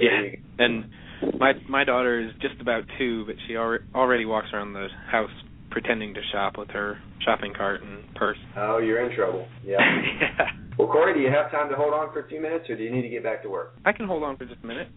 Yeah, 0.00 0.20
and 0.58 0.90
my 1.38 1.52
my 1.68 1.84
daughter 1.84 2.20
is 2.20 2.32
just 2.40 2.60
about 2.60 2.84
two, 2.98 3.24
but 3.26 3.36
she 3.46 3.56
already 3.56 3.84
already 3.94 4.24
walks 4.24 4.48
around 4.52 4.72
the 4.72 4.88
house 5.10 5.30
pretending 5.70 6.14
to 6.14 6.20
shop 6.32 6.58
with 6.58 6.70
her 6.70 6.98
shopping 7.24 7.52
cart 7.54 7.82
and 7.82 8.14
purse. 8.14 8.38
Oh, 8.56 8.78
you're 8.78 9.08
in 9.08 9.14
trouble. 9.16 9.46
Yeah. 9.64 9.78
yeah. 10.20 10.46
Well, 10.78 10.88
Cory, 10.88 11.12
do 11.12 11.20
you 11.20 11.28
have 11.30 11.50
time 11.50 11.68
to 11.70 11.76
hold 11.76 11.92
on 11.92 12.12
for 12.12 12.20
a 12.20 12.28
few 12.28 12.40
minutes, 12.40 12.70
or 12.70 12.76
do 12.76 12.82
you 12.82 12.90
need 12.90 13.02
to 13.02 13.08
get 13.08 13.22
back 13.22 13.42
to 13.42 13.48
work? 13.50 13.74
I 13.84 13.92
can 13.92 14.06
hold 14.06 14.22
on 14.22 14.36
for 14.36 14.44
just 14.44 14.62
a 14.62 14.66
minute. 14.66 14.88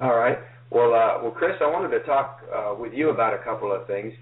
All 0.00 0.16
right. 0.16 0.38
Well, 0.70 0.94
uh, 0.94 1.22
well, 1.22 1.30
Chris, 1.30 1.52
I 1.60 1.66
wanted 1.70 1.96
to 1.96 2.04
talk 2.04 2.40
uh, 2.54 2.74
with 2.78 2.92
you 2.92 3.10
about 3.10 3.34
a 3.34 3.44
couple 3.44 3.70
of 3.72 3.86
things, 3.86 4.12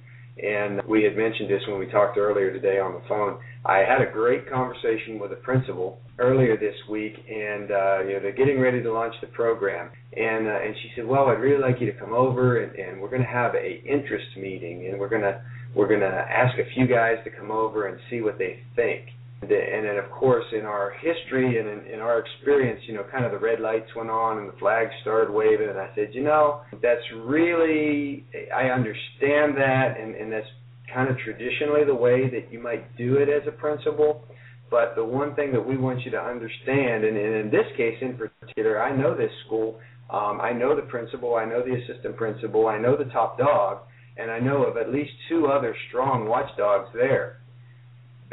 and 0.42 0.82
we 0.88 1.04
had 1.04 1.16
mentioned 1.16 1.48
this 1.48 1.62
when 1.68 1.78
we 1.78 1.86
talked 1.86 2.18
earlier 2.18 2.52
today 2.52 2.78
on 2.78 2.94
the 2.94 3.02
phone. 3.08 3.38
I 3.64 3.78
had 3.78 4.00
a 4.00 4.10
great 4.10 4.50
conversation 4.50 5.18
with 5.18 5.32
a 5.32 5.36
principal 5.36 6.00
earlier 6.18 6.56
this 6.56 6.74
week, 6.90 7.14
and 7.28 7.70
uh, 7.70 8.00
you 8.02 8.14
know 8.14 8.20
they're 8.20 8.32
getting 8.32 8.60
ready 8.60 8.82
to 8.82 8.92
launch 8.92 9.14
the 9.20 9.28
program, 9.28 9.90
and 10.16 10.46
uh, 10.46 10.60
and 10.60 10.74
she 10.82 10.90
said, 10.96 11.06
well, 11.06 11.28
I'd 11.28 11.40
really 11.40 11.62
like 11.62 11.80
you 11.80 11.90
to 11.90 11.98
come 11.98 12.12
over, 12.12 12.62
and, 12.62 12.74
and 12.76 13.00
we're 13.00 13.10
going 13.10 13.22
to 13.22 13.28
have 13.28 13.54
a 13.54 13.82
interest 13.84 14.26
meeting, 14.36 14.88
and 14.88 14.98
we're 14.98 15.08
to 15.22 15.40
we're 15.74 15.88
to 16.00 16.06
ask 16.06 16.58
a 16.58 16.70
few 16.74 16.86
guys 16.86 17.16
to 17.24 17.30
come 17.30 17.50
over 17.50 17.88
and 17.88 17.98
see 18.10 18.20
what 18.20 18.38
they 18.38 18.60
think. 18.76 19.06
And 19.50 19.84
then, 19.84 19.96
of 19.96 20.10
course, 20.10 20.44
in 20.52 20.64
our 20.64 20.92
history 21.00 21.58
and 21.58 21.68
in, 21.68 21.94
in 21.94 22.00
our 22.00 22.18
experience, 22.18 22.80
you 22.86 22.94
know, 22.94 23.04
kind 23.10 23.24
of 23.24 23.32
the 23.32 23.38
red 23.38 23.60
lights 23.60 23.88
went 23.96 24.10
on 24.10 24.38
and 24.38 24.48
the 24.48 24.56
flags 24.58 24.90
started 25.02 25.32
waving, 25.32 25.68
and 25.68 25.78
I 25.78 25.90
said, 25.94 26.08
you 26.12 26.22
know, 26.22 26.62
that's 26.82 27.02
really, 27.24 28.26
I 28.54 28.64
understand 28.64 29.56
that, 29.56 29.96
and, 30.00 30.14
and 30.14 30.32
that's 30.32 30.46
kind 30.92 31.10
of 31.10 31.16
traditionally 31.18 31.84
the 31.84 31.94
way 31.94 32.30
that 32.30 32.52
you 32.52 32.60
might 32.60 32.96
do 32.96 33.16
it 33.16 33.28
as 33.28 33.46
a 33.48 33.52
principal. 33.52 34.24
But 34.70 34.94
the 34.96 35.04
one 35.04 35.34
thing 35.34 35.52
that 35.52 35.66
we 35.66 35.76
want 35.76 36.04
you 36.04 36.10
to 36.12 36.20
understand, 36.20 37.04
and, 37.04 37.16
and 37.16 37.34
in 37.36 37.50
this 37.50 37.66
case 37.76 37.96
in 38.00 38.16
particular, 38.16 38.82
I 38.82 38.96
know 38.96 39.16
this 39.16 39.30
school, 39.46 39.78
um, 40.10 40.40
I 40.40 40.52
know 40.52 40.74
the 40.74 40.82
principal, 40.82 41.36
I 41.36 41.44
know 41.44 41.62
the 41.62 41.74
assistant 41.74 42.16
principal, 42.16 42.66
I 42.66 42.78
know 42.78 42.96
the 42.96 43.10
top 43.10 43.38
dog, 43.38 43.78
and 44.16 44.30
I 44.30 44.38
know 44.38 44.64
of 44.64 44.76
at 44.76 44.92
least 44.92 45.10
two 45.28 45.46
other 45.46 45.74
strong 45.88 46.28
watchdogs 46.28 46.88
there. 46.94 47.40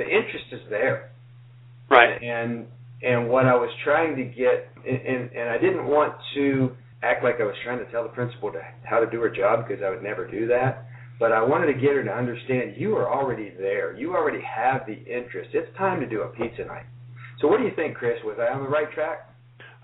The 0.01 0.09
interest 0.09 0.45
is 0.51 0.61
there, 0.67 1.11
right? 1.87 2.17
And 2.23 2.65
and 3.03 3.29
what 3.29 3.45
I 3.45 3.53
was 3.53 3.69
trying 3.83 4.15
to 4.15 4.23
get, 4.23 4.69
and, 4.87 4.97
and, 4.97 5.31
and 5.31 5.49
I 5.49 5.59
didn't 5.59 5.85
want 5.85 6.13
to 6.35 6.71
act 7.03 7.23
like 7.23 7.35
I 7.39 7.43
was 7.43 7.55
trying 7.63 7.77
to 7.85 7.91
tell 7.91 8.01
the 8.01 8.09
principal 8.09 8.51
to, 8.51 8.61
how 8.83 8.99
to 8.99 9.09
do 9.09 9.21
her 9.21 9.29
job 9.29 9.67
because 9.67 9.83
I 9.83 9.91
would 9.91 10.01
never 10.01 10.25
do 10.29 10.47
that. 10.47 10.85
But 11.19 11.31
I 11.31 11.43
wanted 11.43 11.67
to 11.67 11.73
get 11.73 11.93
her 11.93 12.03
to 12.03 12.11
understand 12.11 12.73
you 12.77 12.95
are 12.95 13.07
already 13.09 13.53
there. 13.59 13.95
You 13.95 14.15
already 14.15 14.41
have 14.41 14.87
the 14.87 14.97
interest. 15.05 15.51
It's 15.53 15.69
time 15.77 15.99
to 15.99 16.07
do 16.09 16.21
a 16.21 16.29
pizza 16.29 16.65
night. 16.65 16.85
So 17.39 17.47
what 17.47 17.57
do 17.59 17.63
you 17.63 17.75
think, 17.75 17.95
Chris? 17.95 18.17
Was 18.23 18.37
I 18.39 18.51
on 18.53 18.63
the 18.63 18.69
right 18.69 18.91
track? 18.91 19.30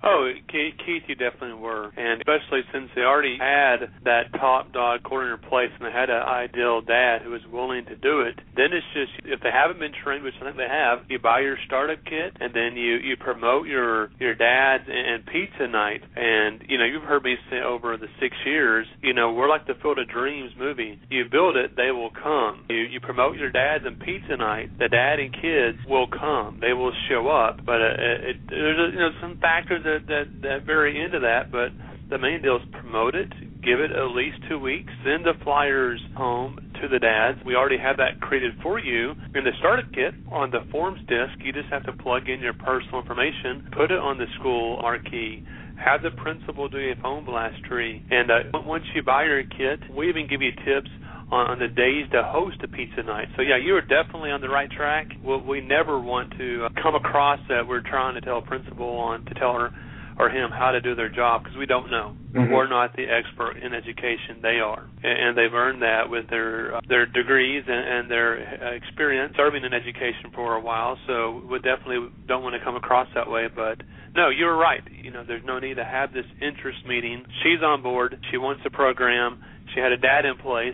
Oh, 0.04 0.30
Keith, 0.48 1.04
you 1.08 1.16
definitely 1.16 1.60
were, 1.60 1.90
and 1.98 2.22
especially 2.22 2.62
since 2.72 2.90
they 2.96 3.02
already 3.02 3.38
had 3.40 3.90
that 4.06 4.32
top 4.34 4.72
dog 4.72 5.02
in 5.12 5.38
place, 5.50 5.72
and 5.78 5.88
they 5.88 5.92
had 5.92 6.10
an 6.10 6.22
ideal 6.22 6.82
dad 6.82 7.22
who 7.24 7.32
was 7.32 7.42
willing 7.52 7.86
to 7.86 7.96
do 7.96 8.22
it. 8.22 8.38
Then 8.56 8.72
it's 8.72 8.86
just 8.94 9.26
if 9.26 9.42
they 9.42 9.50
haven't 9.52 9.80
been 9.80 9.94
trained, 10.04 10.24
which 10.24 10.36
I 10.40 10.46
think 10.46 10.58
they 10.58 10.70
have, 10.70 11.00
you 11.10 11.18
buy 11.20 11.42
your 11.42 11.58
startup 11.66 12.04
kit, 12.06 12.38
and 12.40 12.54
then 12.54 12.78
you 12.78 12.98
you 12.98 13.18
promote 13.18 13.68
your 13.68 14.10
your 14.20 14.36
dad's 14.36 14.86
and 14.88 15.26
pizza 15.26 15.68
night. 15.68 16.04
And 16.16 16.62
you 16.70 16.78
know 16.78 16.86
you've 16.86 17.04
heard 17.04 17.24
me 17.24 17.36
say 17.50 17.60
over 17.62 17.98
the 17.98 18.08
six 18.22 18.36
years, 18.46 18.86
you 19.02 19.14
know 19.14 19.34
we're 19.34 19.50
like 19.50 19.66
the 19.66 19.76
Field 19.82 20.00
of 20.00 20.08
Dreams 20.10 20.52
movie. 20.58 21.00
You 21.10 21.26
build 21.30 21.58
it, 21.58 21.76
they 21.76 21.92
will 21.92 22.12
come. 22.12 22.66
You 22.70 22.78
you 22.78 23.00
promote 23.00 23.38
your 23.38 23.52
dad's 23.52 23.86
and 23.86 24.00
pizza 24.00 24.38
night, 24.38 24.78
the 24.78 24.90
dad 24.90 25.20
and 25.20 25.34
kids 25.34 25.80
will 25.88 26.08
come. 26.08 26.60
They 26.62 26.74
will 26.74 26.94
show 27.10 27.28
up. 27.28 27.66
But 27.66 27.82
uh, 27.82 28.30
it, 28.30 28.38
there's 28.48 28.94
you 28.94 29.00
know 29.00 29.12
some 29.22 29.40
factors 29.40 29.84
that, 29.88 30.04
that 30.08 30.28
that 30.44 30.66
vary 30.66 31.02
into 31.02 31.20
that, 31.20 31.52
but 31.52 31.72
the 32.10 32.18
main 32.18 32.42
deal 32.42 32.58
is 32.58 32.62
promote 32.72 33.16
it, 33.16 33.32
give 33.64 33.80
it 33.80 33.92
at 33.92 34.16
least 34.16 34.38
two 34.48 34.60
weeks, 34.60 34.92
send 35.04 35.26
the 35.26 35.34
flyers 35.44 36.00
home 36.16 36.58
to 36.82 36.88
the 36.88 37.00
dads. 37.00 37.40
We 37.46 37.56
already 37.56 37.78
have 37.78 37.98
that 37.98 38.20
created 38.22 38.54
for 38.64 38.80
you 38.80 39.12
in 39.36 39.44
the 39.44 39.52
startup 39.60 39.92
kit 39.92 40.14
on 40.32 40.52
the 40.52 40.64
forms 40.72 41.00
disc. 41.08 41.36
You 41.44 41.52
just 41.52 41.70
have 41.70 41.84
to 41.84 41.94
plug 41.94 42.30
in 42.30 42.40
your 42.40 42.54
personal 42.54 43.02
information, 43.02 43.64
put 43.76 43.92
it 43.92 44.00
on 44.00 44.18
the 44.18 44.28
school 44.40 44.80
marquee. 44.82 45.44
Have 45.76 46.02
the 46.02 46.10
principal 46.12 46.68
do 46.68 46.78
a 46.78 46.96
phone 47.04 47.24
blast 47.24 47.64
tree, 47.70 48.02
and 48.10 48.32
uh, 48.32 48.40
once 48.66 48.84
you 48.96 49.04
buy 49.04 49.26
your 49.26 49.44
kit, 49.44 49.80
we 49.96 50.10
even 50.10 50.26
give 50.28 50.42
you 50.42 50.50
tips 50.66 50.90
on, 51.32 51.60
the 51.60 51.68
days 51.68 52.10
to 52.12 52.24
host 52.24 52.58
a 52.64 52.68
pizza 52.68 53.04
night. 53.04 53.28
So 53.36 53.42
yeah, 53.42 53.58
you 53.58 53.76
are 53.76 53.82
definitely 53.82 54.32
on 54.32 54.42
the 54.42 54.50
right 54.50 54.70
track. 54.72 55.08
We, 55.24 55.38
we 55.38 55.62
never 55.62 56.00
want 56.00 56.34
to 56.38 56.66
uh, 56.66 56.70
come 56.82 56.96
across 56.96 57.40
that 57.50 57.68
we're 57.68 57.82
trying 57.82 58.16
to 58.16 58.22
tell 58.22 58.38
a 58.38 58.42
principal 58.42 58.90
on 58.98 59.26
to 59.26 59.34
tell 59.34 59.54
her 59.54 59.72
or 60.20 60.30
him 60.30 60.50
how 60.50 60.72
to 60.72 60.82
do 60.82 60.96
their 60.96 61.10
job 61.10 61.44
because 61.44 61.58
we 61.58 61.68
don't 61.68 61.92
know. 61.92 62.16
Mm-hmm. 62.34 62.52
We're 62.52 62.68
not 62.68 62.96
the 62.96 63.06
expert 63.06 63.58
in 63.58 63.74
education; 63.74 64.42
they 64.42 64.60
are, 64.60 64.88
and, 65.04 65.28
and 65.28 65.38
they've 65.38 65.54
earned 65.54 65.82
that 65.84 66.10
with 66.10 66.30
their 66.30 66.76
uh, 66.76 66.82
their 66.88 67.06
degrees 67.06 67.64
and, 67.68 68.00
and 68.00 68.12
their 68.12 68.64
uh, 68.64 68.76
experience 68.76 69.34
serving 69.38 69.64
in 69.64 69.74
education 69.74 70.32
for 70.34 70.56
a 70.56 70.62
while. 70.62 70.98
So 71.08 71.44
we 71.50 71.60
definitely 71.60 72.10
don't 72.28 72.42
want 72.42 72.56
to 72.56 72.64
come 72.64 72.76
across 72.76 73.08
that 73.16 73.30
way, 73.30 73.48
but. 73.54 73.82
No, 74.16 74.30
you're 74.30 74.58
right. 74.58 74.82
You 74.90 75.12
know, 75.12 75.24
there's 75.24 75.46
no 75.46 75.60
need 75.60 75.76
to 75.76 75.86
have 75.86 76.12
this 76.12 76.26
interest 76.42 76.80
meeting. 76.88 77.24
She's 77.44 77.62
on 77.62 77.84
board. 77.84 78.20
She 78.32 78.38
wants 78.38 78.64
the 78.64 78.72
program. 78.72 79.44
She 79.76 79.80
had 79.80 79.92
a 79.92 79.98
dad 79.98 80.26
in 80.26 80.38
place 80.38 80.74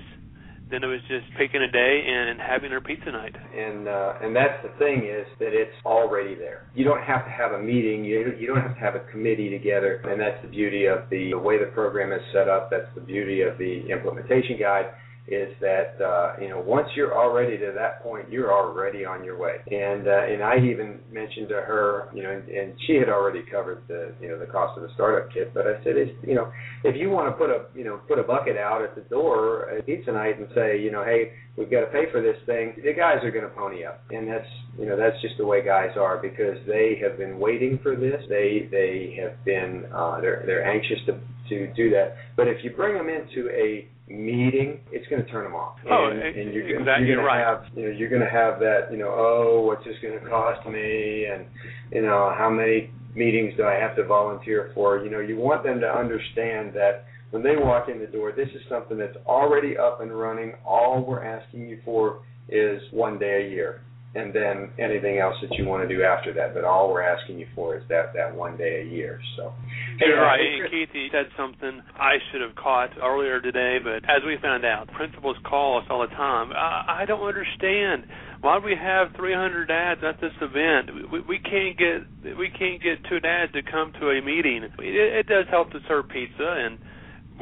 then 0.74 0.84
it 0.84 0.88
was 0.88 1.02
just 1.08 1.30
picking 1.38 1.62
a 1.62 1.70
day 1.70 2.02
and 2.02 2.42
having 2.42 2.72
her 2.72 2.82
pizza 2.82 3.12
night. 3.12 3.36
And 3.38 3.88
uh, 3.88 4.26
and 4.26 4.36
that's 4.36 4.58
the 4.66 4.74
thing 4.80 5.06
is 5.06 5.28
that 5.38 5.54
it's 5.54 5.76
already 5.86 6.34
there. 6.34 6.66
You 6.74 6.84
don't 6.84 7.04
have 7.04 7.26
to 7.26 7.32
have 7.32 7.52
a 7.52 7.62
meeting. 7.62 8.04
You 8.04 8.34
you 8.40 8.48
don't 8.48 8.62
have 8.62 8.74
to 8.74 8.82
have 8.82 8.96
a 8.96 9.06
committee 9.12 9.50
together. 9.50 10.02
And 10.04 10.20
that's 10.20 10.42
the 10.42 10.50
beauty 10.50 10.88
of 10.88 11.10
the, 11.12 11.30
the 11.32 11.38
way 11.38 11.60
the 11.60 11.70
program 11.72 12.12
is 12.12 12.22
set 12.34 12.50
up. 12.50 12.72
That's 12.72 12.90
the 12.96 13.02
beauty 13.02 13.42
of 13.42 13.58
the 13.60 13.86
implementation 13.92 14.58
guide 14.60 14.90
is 15.28 15.54
that 15.62 15.96
uh, 16.04 16.36
you 16.42 16.50
know 16.50 16.60
once 16.60 16.88
you're 16.96 17.16
already 17.16 17.58
to 17.58 17.72
that 17.74 18.04
point, 18.04 18.30
you're 18.30 18.52
already 18.52 19.06
on 19.06 19.24
your 19.24 19.38
way. 19.38 19.56
And 19.72 20.08
uh, 20.08 20.24
and 20.28 20.44
I 20.44 20.58
even 20.58 21.00
mentioned 21.12 21.48
to 21.50 21.56
her, 21.56 22.10
you 22.14 22.24
know, 22.24 22.32
and, 22.32 22.50
and 22.50 22.74
she 22.86 22.96
had 22.96 23.08
already 23.08 23.42
covered 23.50 23.84
the 23.88 24.14
you 24.20 24.28
know 24.28 24.38
the 24.38 24.46
cost 24.46 24.78
of 24.78 24.84
the 24.84 24.94
startup 24.96 25.32
kit. 25.34 25.54
But 25.54 25.66
I 25.66 25.82
said, 25.84 25.96
it's, 25.96 26.12
you 26.28 26.36
know, 26.36 26.52
if 26.84 26.98
you 26.98 27.10
want 27.10 27.30
to 27.30 27.38
put 27.38 27.50
a 27.50 27.66
you 27.74 27.86
know 27.86 28.02
put 28.08 28.20
a 28.20 28.24
bucket 28.24 28.58
out 28.58 28.82
at 28.82 28.96
the 28.96 29.02
door 29.02 29.70
at 29.70 29.86
pizza 29.86 30.12
night 30.12 30.40
and 30.40 30.48
say, 30.54 30.80
you 30.80 30.92
know, 30.92 31.06
hey, 31.06 31.32
we've 31.56 31.72
got 31.72 31.82
to 31.82 31.88
pay 31.88 32.12
for 32.12 32.22
this 32.22 32.38
thing, 32.46 32.74
the 32.84 32.94
guys 32.94 33.24
are 33.24 33.32
going 33.32 33.46
to 33.46 33.56
pony 33.56 33.86
up, 33.86 34.04
and 34.12 34.28
that's 34.28 34.48
you 34.78 34.86
know 34.86 34.98
that's 34.98 35.20
just 35.22 35.36
the 35.38 35.46
way 35.46 35.64
guys 35.64 35.96
are 35.96 36.18
because 36.18 36.58
they 36.68 37.00
have 37.02 37.18
been 37.18 37.40
waiting 37.40 37.80
for 37.82 37.96
this. 37.96 38.22
They 38.28 38.68
they 38.70 39.18
have 39.22 39.44
been 39.46 39.86
uh, 39.96 40.20
they're 40.20 40.44
they're 40.46 40.68
anxious 40.68 41.00
to 41.06 41.18
to 41.60 41.74
do 41.74 41.90
that. 41.92 42.16
But 42.36 42.48
if 42.48 42.64
you 42.64 42.72
bring 42.72 42.96
them 42.96 43.10
into 43.10 43.50
a 43.50 43.88
meeting, 44.08 44.80
it's 44.92 45.08
going 45.08 45.24
to 45.24 45.30
turn 45.32 45.44
them 45.44 45.56
off. 45.56 45.78
Oh, 45.90 46.10
and, 46.12 46.22
and 46.22 46.54
you're, 46.54 46.80
exactly 46.80 47.08
you're 47.08 47.18
going 47.18 47.28
right. 47.28 47.40
to 47.40 47.46
have, 47.46 47.78
you 47.78 47.84
know, 47.86 47.92
you're 47.92 48.10
going 48.10 48.22
to 48.22 48.30
have 48.30 48.60
that, 48.60 48.90
you 48.92 48.98
know, 48.98 49.14
oh, 49.16 49.64
what's 49.66 49.84
this 49.86 49.96
going 50.02 50.20
to 50.20 50.30
cost 50.30 50.68
me, 50.68 51.26
and 51.26 51.46
you 51.92 52.02
know, 52.02 52.34
how 52.38 52.50
many 52.50 52.92
meetings 53.16 53.54
do 53.58 53.64
I 53.64 53.74
have 53.76 53.96
to 53.96 54.06
volunteer 54.06 54.72
for? 54.74 55.04
You 55.04 55.12
know, 55.12 55.20
you 55.20 55.38
want 55.38 55.64
them 55.64 55.80
to 55.80 55.88
understand 55.88 56.74
that 56.74 57.06
when 57.32 57.44
they 57.44 57.56
walk 57.56 57.90
in 57.90 58.00
the 58.00 58.08
door, 58.08 58.32
this 58.36 58.50
is 58.50 58.62
something 58.70 58.98
that's 58.98 59.18
already 59.26 59.78
up 59.78 60.02
and 60.02 60.12
running. 60.12 60.54
All 60.66 61.04
we're 61.04 61.24
asking 61.24 61.68
you 61.68 61.80
for 61.84 62.22
is 62.50 62.82
one 62.92 63.18
day 63.18 63.48
a 63.48 63.50
year 63.50 63.82
and 64.16 64.34
then 64.34 64.70
anything 64.78 65.18
else 65.18 65.36
that 65.42 65.58
you 65.58 65.66
want 65.66 65.88
to 65.88 65.90
do 65.90 66.04
after 66.04 66.34
that. 66.34 66.54
But 66.54 66.64
all 66.64 66.92
we're 66.92 67.02
asking 67.02 67.40
you 67.40 67.48
for 67.56 67.76
is 67.76 67.84
that 67.90 68.14
that 68.14 68.36
one 68.36 68.58
day 68.58 68.82
a 68.82 68.86
year. 68.86 69.20
So. 69.38 69.52
You're 70.00 70.22
right. 70.22 70.40
And 70.40 70.70
Keith, 70.70 70.90
you 70.94 71.08
said 71.12 71.26
something 71.38 71.82
I 71.96 72.18
should 72.32 72.42
have 72.42 72.56
caught 72.56 72.92
earlier 73.02 73.42
today, 73.42 73.78
but 73.84 74.06
as 74.10 74.22
we 74.26 74.38
found 74.42 74.66
out, 74.66 74.88
principals 74.94 75.38
call 75.44 75.80
us 75.80 75.86
all 75.90 76.02
the 76.02 76.14
time. 76.14 76.52
I, 76.52 77.02
I 77.02 77.06
don't 77.06 77.26
understand 77.26 78.06
why 78.42 78.60
do 78.60 78.66
we 78.66 78.76
have 78.76 79.16
300 79.16 79.68
dads 79.68 80.02
at 80.04 80.20
this 80.22 80.34
event? 80.42 81.12
We, 81.12 81.22
we 81.22 81.40
can't 81.40 81.78
get 81.78 82.38
we 82.38 82.50
can't 82.50 82.82
get 82.82 83.04
two 83.10 83.20
dads 83.20 83.54
to 83.54 83.64
come 83.64 83.94
to 84.00 84.10
a 84.10 84.22
meeting. 84.22 84.64
It, 84.64 84.74
it 84.80 85.28
does 85.28 85.46
help 85.50 85.72
to 85.72 85.80
serve 85.88 86.10
pizza 86.10 86.66
and 86.66 86.78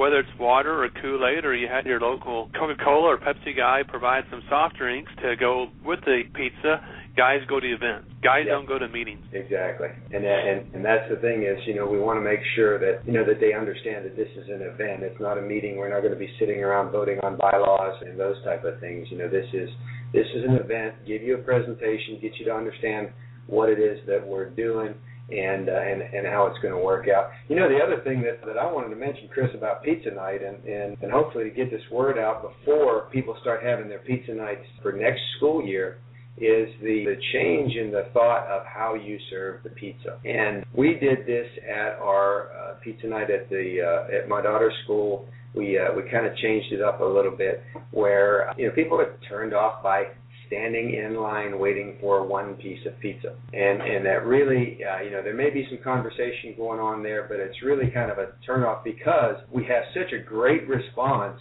whether 0.01 0.17
it's 0.17 0.39
water 0.39 0.83
or 0.83 0.89
Kool-Aid 0.89 1.45
or 1.45 1.53
you 1.53 1.67
had 1.69 1.85
your 1.85 1.99
local 1.99 2.49
Coca-Cola 2.57 3.05
or 3.13 3.17
Pepsi 3.19 3.55
guy 3.55 3.81
provide 3.87 4.23
some 4.31 4.41
soft 4.49 4.75
drinks 4.77 5.11
to 5.21 5.35
go 5.35 5.67
with 5.85 6.01
the 6.01 6.23
pizza, 6.33 6.81
guys 7.15 7.41
go 7.47 7.59
to 7.59 7.67
events. 7.67 8.09
Guys 8.23 8.49
don't 8.49 8.67
go 8.67 8.79
to 8.79 8.89
meetings. 8.89 9.21
Exactly. 9.31 9.89
And 10.09 10.25
that, 10.25 10.41
and 10.49 10.73
and 10.73 10.81
that's 10.83 11.05
the 11.07 11.21
thing 11.21 11.43
is, 11.43 11.61
you 11.67 11.75
know, 11.75 11.85
we 11.85 11.99
want 11.99 12.17
to 12.17 12.25
make 12.25 12.39
sure 12.55 12.81
that 12.81 13.05
you 13.05 13.13
know 13.13 13.23
that 13.25 13.39
they 13.39 13.53
understand 13.53 14.05
that 14.05 14.17
this 14.17 14.29
is 14.41 14.49
an 14.49 14.65
event. 14.65 15.05
It's 15.05 15.21
not 15.21 15.37
a 15.37 15.41
meeting. 15.41 15.77
We're 15.77 15.93
not 15.93 16.01
going 16.01 16.13
to 16.13 16.19
be 16.19 16.33
sitting 16.39 16.63
around 16.63 16.91
voting 16.91 17.19
on 17.21 17.37
bylaws 17.37 18.01
and 18.01 18.19
those 18.19 18.41
type 18.43 18.65
of 18.65 18.79
things. 18.79 19.05
You 19.11 19.19
know, 19.19 19.29
this 19.29 19.45
is 19.53 19.69
this 20.13 20.25
is 20.33 20.45
an 20.49 20.57
event. 20.57 20.95
Give 21.05 21.21
you 21.21 21.35
a 21.35 21.43
presentation, 21.45 22.17
get 22.21 22.33
you 22.41 22.45
to 22.45 22.53
understand 22.53 23.09
what 23.45 23.69
it 23.69 23.77
is 23.77 23.99
that 24.07 24.25
we're 24.25 24.49
doing 24.49 24.95
and 25.31 25.69
uh, 25.69 25.73
and 25.73 26.01
and 26.01 26.27
how 26.27 26.47
it's 26.47 26.59
going 26.61 26.73
to 26.73 26.83
work 26.83 27.07
out. 27.07 27.31
You 27.47 27.55
know, 27.55 27.69
the 27.69 27.79
other 27.79 28.01
thing 28.03 28.21
that 28.21 28.45
that 28.45 28.57
I 28.57 28.71
wanted 28.71 28.89
to 28.89 28.95
mention, 28.95 29.29
Chris, 29.33 29.49
about 29.55 29.83
pizza 29.83 30.11
night, 30.11 30.41
and 30.43 30.63
and 30.65 30.97
and 31.01 31.11
hopefully 31.11 31.45
to 31.45 31.49
get 31.49 31.71
this 31.71 31.81
word 31.91 32.17
out 32.17 32.43
before 32.43 33.09
people 33.11 33.37
start 33.41 33.63
having 33.63 33.87
their 33.87 33.99
pizza 33.99 34.33
nights 34.33 34.65
for 34.81 34.91
next 34.91 35.21
school 35.37 35.63
year. 35.65 35.97
Is 36.37 36.69
the, 36.81 37.03
the 37.05 37.17
change 37.33 37.75
in 37.75 37.91
the 37.91 38.07
thought 38.13 38.47
of 38.47 38.65
how 38.65 38.95
you 38.95 39.19
serve 39.29 39.63
the 39.63 39.69
pizza, 39.69 40.17
and 40.23 40.65
we 40.73 40.93
did 40.93 41.27
this 41.27 41.45
at 41.69 41.99
our 41.99 42.49
uh, 42.53 42.73
pizza 42.81 43.05
night 43.05 43.29
at 43.29 43.49
the 43.49 43.81
uh, 43.81 44.17
at 44.17 44.29
my 44.29 44.41
daughter's 44.41 44.73
school. 44.85 45.27
We 45.53 45.77
uh, 45.77 45.93
we 45.93 46.09
kind 46.09 46.25
of 46.25 46.35
changed 46.37 46.71
it 46.71 46.81
up 46.81 47.01
a 47.01 47.05
little 47.05 47.35
bit, 47.35 47.61
where 47.91 48.53
you 48.57 48.65
know 48.65 48.73
people 48.73 48.99
are 49.01 49.13
turned 49.27 49.53
off 49.53 49.83
by 49.83 50.05
standing 50.51 50.93
in 50.93 51.15
line 51.15 51.57
waiting 51.57 51.95
for 52.01 52.27
one 52.27 52.55
piece 52.55 52.85
of 52.85 52.99
pizza. 52.99 53.33
And 53.53 53.81
and 53.81 54.05
that 54.05 54.25
really, 54.25 54.79
uh, 54.83 55.01
you 55.01 55.11
know, 55.11 55.23
there 55.23 55.33
may 55.33 55.49
be 55.49 55.65
some 55.69 55.79
conversation 55.81 56.53
going 56.57 56.79
on 56.79 57.01
there, 57.01 57.25
but 57.29 57.39
it's 57.39 57.61
really 57.63 57.89
kind 57.89 58.11
of 58.11 58.17
a 58.17 58.33
turnoff 58.47 58.83
because 58.83 59.35
we 59.49 59.63
have 59.65 59.83
such 59.93 60.11
a 60.11 60.21
great 60.21 60.67
response. 60.67 61.39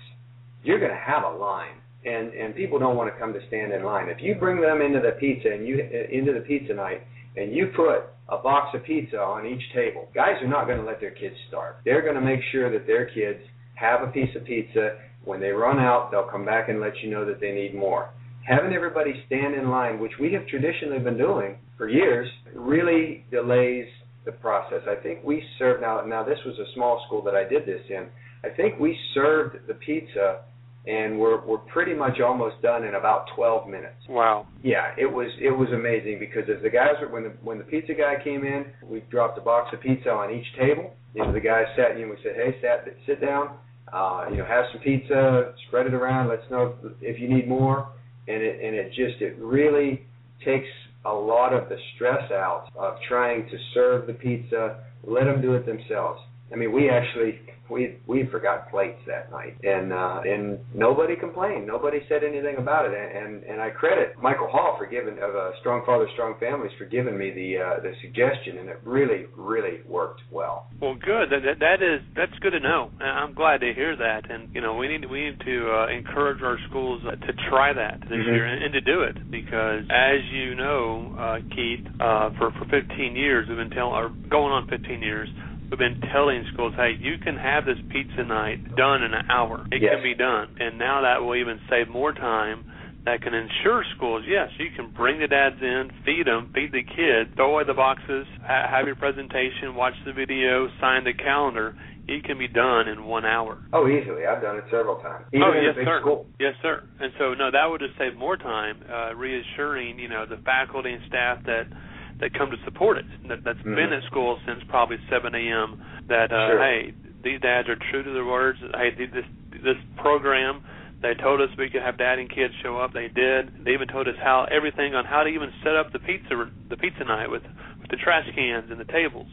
You're 0.63 0.79
going 0.79 0.93
to 0.93 0.97
have 0.97 1.25
a 1.25 1.37
line. 1.37 1.75
And 2.05 2.33
and 2.33 2.55
people 2.55 2.79
don't 2.79 2.97
want 2.97 3.13
to 3.13 3.19
come 3.19 3.33
to 3.35 3.41
stand 3.49 3.73
in 3.73 3.85
line. 3.85 4.09
If 4.09 4.23
you 4.23 4.37
bring 4.37 4.61
them 4.61 4.81
into 4.81 5.01
the 5.01 5.13
pizza 5.19 5.49
and 5.53 5.67
you 5.67 5.83
uh, 5.83 6.17
into 6.17 6.33
the 6.33 6.41
pizza 6.41 6.73
night 6.73 7.03
and 7.37 7.53
you 7.53 7.73
put 7.77 8.09
a 8.29 8.39
box 8.39 8.75
of 8.75 8.85
pizza 8.85 9.19
on 9.19 9.45
each 9.45 9.63
table, 9.75 10.09
guys 10.15 10.41
are 10.41 10.49
not 10.49 10.67
going 10.67 10.79
to 10.79 10.85
let 10.85 11.01
their 11.01 11.11
kids 11.11 11.35
starve. 11.49 11.75
They're 11.85 12.01
going 12.01 12.15
to 12.15 12.23
make 12.23 12.41
sure 12.53 12.71
that 12.73 12.87
their 12.87 13.07
kids 13.07 13.41
have 13.75 14.03
a 14.03 14.07
piece 14.07 14.35
of 14.37 14.45
pizza. 14.45 14.99
When 15.25 15.41
they 15.41 15.51
run 15.51 15.79
out, 15.79 16.11
they'll 16.11 16.31
come 16.31 16.47
back 16.47 16.71
and 16.71 16.81
let 16.81 16.97
you 17.03 17.11
know 17.11 17.27
that 17.27 17.41
they 17.41 17.53
need 17.53 17.75
more 17.75 18.09
having 18.51 18.73
everybody 18.73 19.23
stand 19.27 19.55
in 19.55 19.71
line, 19.71 20.01
which 20.01 20.13
we 20.21 20.33
have 20.33 20.47
traditionally 20.49 20.99
been 20.99 21.17
doing 21.17 21.57
for 21.79 21.89
years, 21.89 22.29
really 22.55 23.25
delays 23.31 23.87
the 24.25 24.33
process. 24.33 24.83
I 24.89 25.01
think 25.01 25.25
we 25.25 25.43
served 25.59 25.81
now. 25.81 26.03
Now 26.05 26.25
this 26.25 26.39
was 26.45 26.59
a 26.59 26.67
small 26.75 27.03
school 27.07 27.23
that 27.23 27.35
I 27.35 27.49
did 27.49 27.65
this 27.65 27.81
in. 27.89 28.09
I 28.45 28.49
think 28.55 28.79
we 28.79 28.99
served 29.15 29.69
the 29.69 29.75
pizza, 29.75 30.43
and 30.87 31.19
we're 31.19 31.45
we're 31.47 31.59
pretty 31.59 31.95
much 31.95 32.21
almost 32.21 32.61
done 32.61 32.85
in 32.85 32.97
about 32.97 33.27
12 33.37 33.69
minutes. 33.69 34.03
Wow. 34.09 34.49
Yeah, 34.63 34.95
it 34.99 35.07
was 35.07 35.31
it 35.41 35.57
was 35.57 35.69
amazing 35.73 36.19
because 36.19 36.51
as 36.55 36.63
the 36.63 36.71
guys 36.71 36.95
were 37.01 37.09
when 37.09 37.23
the 37.23 37.33
when 37.43 37.59
the 37.59 37.65
pizza 37.65 37.95
guy 37.95 38.23
came 38.23 38.45
in, 38.45 38.67
we 38.83 39.01
dropped 39.11 39.39
a 39.39 39.43
box 39.43 39.71
of 39.73 39.81
pizza 39.81 40.11
on 40.11 40.35
each 40.35 40.47
table. 40.59 40.93
You 41.15 41.25
know, 41.25 41.33
the 41.33 41.41
guys 41.41 41.67
sat 41.77 41.97
and 41.97 42.11
we 42.11 42.17
said, 42.23 42.35
"Hey, 42.35 42.61
sat, 42.61 42.85
sit 43.07 43.21
down. 43.21 43.57
Uh, 43.93 44.27
you 44.31 44.37
know, 44.37 44.45
have 44.45 44.65
some 44.73 44.83
pizza, 44.83 45.55
spread 45.67 45.87
it 45.87 45.95
around. 45.95 46.29
Let's 46.29 46.49
know 46.51 46.75
if, 46.85 46.93
if 47.01 47.21
you 47.21 47.29
need 47.33 47.49
more." 47.49 47.89
And 48.29 48.43
it 48.43 48.65
and 48.65 48.75
it 48.75 48.89
just 48.89 49.21
it 49.21 49.37
really 49.39 50.03
takes 50.45 50.69
a 51.05 51.13
lot 51.13 51.53
of 51.53 51.69
the 51.69 51.77
stress 51.95 52.31
out 52.31 52.69
of 52.77 52.97
trying 53.09 53.49
to 53.49 53.57
serve 53.75 54.07
the 54.07 54.13
pizza. 54.13 54.85
Let 55.03 55.25
them 55.25 55.41
do 55.41 55.55
it 55.55 55.65
themselves. 55.65 56.21
I 56.53 56.57
mean, 56.57 56.73
we 56.73 56.91
actually 56.91 57.41
we 57.71 57.99
we 58.07 58.27
forgot 58.31 58.71
plates 58.71 59.01
that 59.07 59.31
night, 59.31 59.57
and 59.63 59.93
uh, 59.93 60.21
and 60.25 60.59
nobody 60.75 61.17
complained. 61.17 61.67
Nobody 61.67 62.01
said 62.09 62.25
anything 62.25 62.57
about 62.59 62.87
it, 62.87 62.93
and 62.95 63.45
and 63.45 63.61
I 63.61 63.71
credit 63.71 64.15
Michael 64.21 64.49
Hall 64.49 64.77
for 64.79 64.87
giving 64.87 65.19
of 65.19 65.35
uh, 65.35 65.51
Strong 65.61 65.85
Father 65.87 66.07
Strong 66.15 66.37
Families 66.41 66.73
for 66.79 66.85
giving 66.85 67.17
me 67.17 67.31
the 67.31 67.59
uh, 67.59 67.81
the 67.81 67.93
suggestion, 68.03 68.59
and 68.59 68.69
it 68.69 68.81
really 68.85 69.27
really 69.37 69.81
worked 69.87 70.23
well. 70.31 70.67
Well, 70.81 70.95
good. 70.95 71.31
That 71.31 71.59
that 71.61 71.83
is 71.83 72.01
that's 72.17 72.37
good 72.41 72.53
to 72.53 72.61
know. 72.61 72.91
I'm 73.01 73.35
glad 73.35 73.61
to 73.61 73.73
hear 73.75 73.97
that, 73.97 74.31
and 74.31 74.55
you 74.55 74.61
know 74.61 74.75
we 74.75 74.89
need 74.89 75.09
we 75.11 75.31
need 75.31 75.41
to 75.41 75.71
uh, 75.71 75.87
encourage 75.89 76.43
our 76.43 76.59
schools 76.69 77.03
uh, 77.07 77.15
to 77.15 77.33
try 77.49 77.73
that 77.73 78.01
this 78.01 78.11
mm-hmm. 78.11 78.35
year 78.35 78.47
and, 78.47 78.65
and 78.65 78.73
to 78.73 78.81
do 78.81 79.03
it 79.03 79.31
because 79.31 79.85
as 79.91 80.21
you 80.33 80.55
know, 80.55 81.15
uh, 81.19 81.39
Keith, 81.55 81.87
uh, 82.01 82.31
for 82.39 82.51
for 82.53 82.67
15 82.71 83.17
years 83.17 83.47
we've 83.49 83.57
been 83.57 83.71
telling, 83.71 83.95
or 83.95 84.09
going 84.09 84.53
on 84.53 84.69
15 84.69 85.03
years 85.03 85.29
we've 85.71 85.79
been 85.79 86.01
telling 86.13 86.45
schools, 86.53 86.75
hey, 86.77 86.97
you 86.99 87.17
can 87.23 87.37
have 87.37 87.65
this 87.65 87.79
pizza 87.91 88.25
night 88.25 88.77
done 88.77 89.03
in 89.03 89.15
an 89.15 89.31
hour. 89.31 89.67
It 89.71 89.83
yes. 89.83 89.95
can 89.95 90.03
be 90.03 90.15
done. 90.15 90.57
And 90.59 90.79
now 90.79 91.03
that 91.03 91.23
will 91.23 91.37
even 91.37 91.61
save 91.71 91.89
more 91.89 92.13
time 92.13 92.65
that 93.05 93.23
can 93.23 93.33
ensure 93.33 93.85
schools, 93.97 94.25
yes, 94.29 94.51
you 94.59 94.67
can 94.77 94.93
bring 94.93 95.21
the 95.21 95.29
dads 95.29 95.57
in, 95.63 95.91
feed 96.05 96.27
them, 96.27 96.51
feed 96.53 96.73
the 96.73 96.83
kids, 96.83 97.31
throw 97.37 97.55
away 97.55 97.65
the 97.65 97.75
boxes, 97.75 98.27
ha- 98.43 98.69
have 98.69 98.87
your 98.87 98.97
presentation, 98.97 99.75
watch 99.75 99.95
the 100.05 100.13
video, 100.13 100.69
sign 100.81 101.05
the 101.05 101.15
calendar. 101.15 101.75
It 102.09 102.25
can 102.25 102.39
be 102.39 102.49
done 102.49 102.89
in 102.89 103.05
one 103.05 103.25
hour. 103.25 103.63
Oh, 103.73 103.87
easily. 103.87 104.27
I've 104.27 104.43
done 104.43 104.57
it 104.57 104.65
several 104.71 104.97
times. 104.97 105.27
Even 105.33 105.47
oh, 105.47 105.53
yes, 105.55 105.77
sir. 105.85 106.01
school. 106.01 106.27
Yes, 106.41 106.55
sir. 106.61 106.83
And 106.99 107.13
so, 107.19 107.35
no, 107.35 107.53
that 107.53 107.65
would 107.71 107.81
just 107.81 107.97
save 107.97 108.17
more 108.19 108.37
time, 108.37 108.83
uh, 108.91 109.15
reassuring, 109.15 109.99
you 109.99 110.09
know, 110.09 110.27
the 110.27 110.43
faculty 110.45 110.91
and 110.91 111.03
staff 111.07 111.39
that– 111.47 111.65
that 112.21 112.35
come 112.35 112.51
to 112.51 112.57
support 112.65 112.99
it. 112.99 113.07
That, 113.29 113.45
that's 113.45 113.59
mm-hmm. 113.61 113.75
been 113.75 113.93
at 113.93 114.05
school 114.05 114.39
since 114.47 114.61
probably 114.69 114.97
7 115.11 115.35
a.m. 115.35 115.83
That 116.09 116.33
uh, 116.33 116.55
sure. 116.55 116.63
hey, 116.63 116.95
these 117.25 117.41
dads 117.41 117.69
are 117.69 117.77
true 117.91 118.03
to 118.03 118.13
their 118.13 118.25
words. 118.25 118.59
Hey, 118.75 118.91
this 118.97 119.25
this 119.65 119.81
program. 119.97 120.63
They 121.01 121.15
told 121.17 121.41
us 121.41 121.49
we 121.57 121.71
could 121.71 121.81
have 121.81 121.97
dad 121.97 122.19
and 122.19 122.29
kids 122.29 122.53
show 122.63 122.77
up. 122.77 122.93
They 122.93 123.09
did. 123.09 123.65
They 123.65 123.73
even 123.73 123.89
told 123.89 124.07
us 124.07 124.21
how 124.21 124.45
everything 124.53 124.95
on 124.95 125.07
how 125.07 125.25
to 125.25 125.31
even 125.33 125.49
set 125.65 125.75
up 125.75 125.93
the 125.93 125.99
pizza 125.99 126.37
the 126.69 126.77
pizza 126.77 127.05
night 127.05 127.31
with 127.31 127.43
with 127.81 127.89
the 127.89 127.97
trash 127.97 128.29
cans 128.37 128.69
and 128.71 128.79
the 128.79 128.85
tables. 128.85 129.29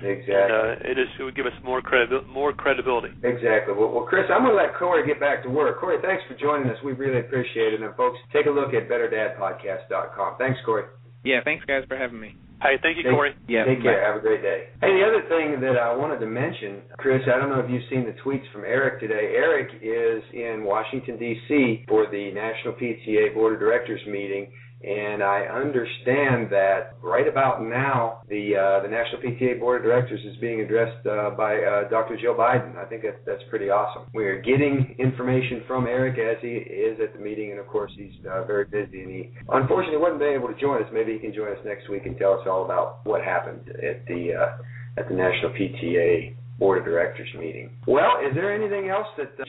Exactly. 0.00 0.34
And, 0.34 0.52
uh, 0.52 0.90
it 0.90 0.94
just 0.96 1.20
it 1.20 1.24
would 1.24 1.36
give 1.36 1.46
us 1.46 1.56
more 1.62 1.80
credi- 1.80 2.24
more 2.28 2.52
credibility. 2.52 3.12
Exactly. 3.22 3.72
Well, 3.76 3.92
well, 3.92 4.04
Chris, 4.04 4.24
I'm 4.32 4.44
going 4.44 4.56
to 4.56 4.60
let 4.60 4.74
Cory 4.76 5.06
get 5.06 5.20
back 5.20 5.42
to 5.44 5.48
work. 5.48 5.80
Cory, 5.80 5.96
thanks 6.02 6.24
for 6.28 6.36
joining 6.36 6.68
us. 6.68 6.76
We 6.84 6.92
really 6.92 7.20
appreciate 7.20 7.72
it. 7.72 7.80
And 7.80 7.94
folks, 7.96 8.18
take 8.32 8.46
a 8.46 8.50
look 8.50 8.74
at 8.74 8.88
betterdadpodcast.com. 8.88 10.36
Thanks, 10.38 10.58
Cory. 10.64 10.84
Yeah, 11.24 11.40
thanks 11.42 11.64
guys 11.64 11.84
for 11.88 11.96
having 11.96 12.20
me. 12.20 12.36
Hey, 12.62 12.76
thank 12.82 12.96
you, 12.96 13.02
Take- 13.02 13.12
Cory. 13.12 13.34
Yeah, 13.48 13.64
Take 13.64 13.78
bye. 13.78 13.92
care. 13.92 14.04
Have 14.04 14.16
a 14.16 14.20
great 14.20 14.40
day. 14.40 14.68
Hey, 14.80 14.94
the 14.96 15.04
other 15.04 15.22
thing 15.28 15.60
that 15.60 15.76
I 15.76 15.94
wanted 15.94 16.18
to 16.20 16.26
mention, 16.26 16.80
Chris, 16.96 17.20
I 17.26 17.38
don't 17.38 17.50
know 17.50 17.60
if 17.60 17.68
you've 17.70 17.84
seen 17.90 18.04
the 18.06 18.16
tweets 18.24 18.44
from 18.52 18.64
Eric 18.64 19.00
today. 19.00 19.34
Eric 19.36 19.68
is 19.82 20.22
in 20.32 20.64
Washington, 20.64 21.18
D.C. 21.18 21.84
for 21.88 22.06
the 22.10 22.30
National 22.32 22.72
PTA 22.74 23.34
Board 23.34 23.54
of 23.54 23.60
Directors 23.60 24.00
meeting. 24.06 24.48
And 24.84 25.22
I 25.22 25.48
understand 25.48 26.50
that 26.50 26.96
right 27.00 27.26
about 27.26 27.62
now, 27.62 28.20
the 28.28 28.52
uh, 28.52 28.82
the 28.82 28.88
National 28.88 29.22
PTA 29.22 29.58
Board 29.58 29.80
of 29.80 29.84
Directors 29.84 30.20
is 30.26 30.36
being 30.42 30.60
addressed 30.60 31.06
uh, 31.06 31.30
by 31.30 31.56
uh, 31.56 31.88
Dr. 31.88 32.18
Joe 32.20 32.34
Biden. 32.34 32.76
I 32.76 32.84
think 32.84 33.02
that 33.02 33.24
that's 33.24 33.42
pretty 33.48 33.70
awesome. 33.70 34.10
We 34.12 34.26
are 34.26 34.42
getting 34.42 34.94
information 34.98 35.62
from 35.66 35.86
Eric 35.86 36.18
as 36.18 36.36
he 36.42 36.48
is 36.48 36.98
at 37.00 37.14
the 37.14 37.18
meeting, 37.18 37.50
and 37.52 37.60
of 37.60 37.66
course 37.66 37.92
he's 37.96 38.12
uh, 38.30 38.44
very 38.44 38.66
busy. 38.66 39.00
And 39.02 39.10
he 39.10 39.30
unfortunately 39.48 39.96
wasn't 39.96 40.22
able 40.22 40.48
to 40.48 40.60
join 40.60 40.82
us. 40.82 40.88
Maybe 40.92 41.14
he 41.14 41.18
can 41.18 41.32
join 41.32 41.48
us 41.52 41.58
next 41.64 41.88
week 41.88 42.04
and 42.04 42.18
tell 42.18 42.34
us 42.34 42.46
all 42.46 42.66
about 42.66 43.00
what 43.04 43.24
happened 43.24 43.68
at 43.70 44.04
the 44.06 44.34
uh, 44.36 45.00
at 45.00 45.08
the 45.08 45.14
National 45.14 45.50
PTA 45.52 46.36
Board 46.58 46.78
of 46.78 46.84
Directors 46.84 47.28
meeting. 47.38 47.70
Well, 47.86 48.20
is 48.20 48.34
there 48.34 48.54
anything 48.54 48.90
else 48.90 49.06
that 49.16 49.32
uh, 49.40 49.44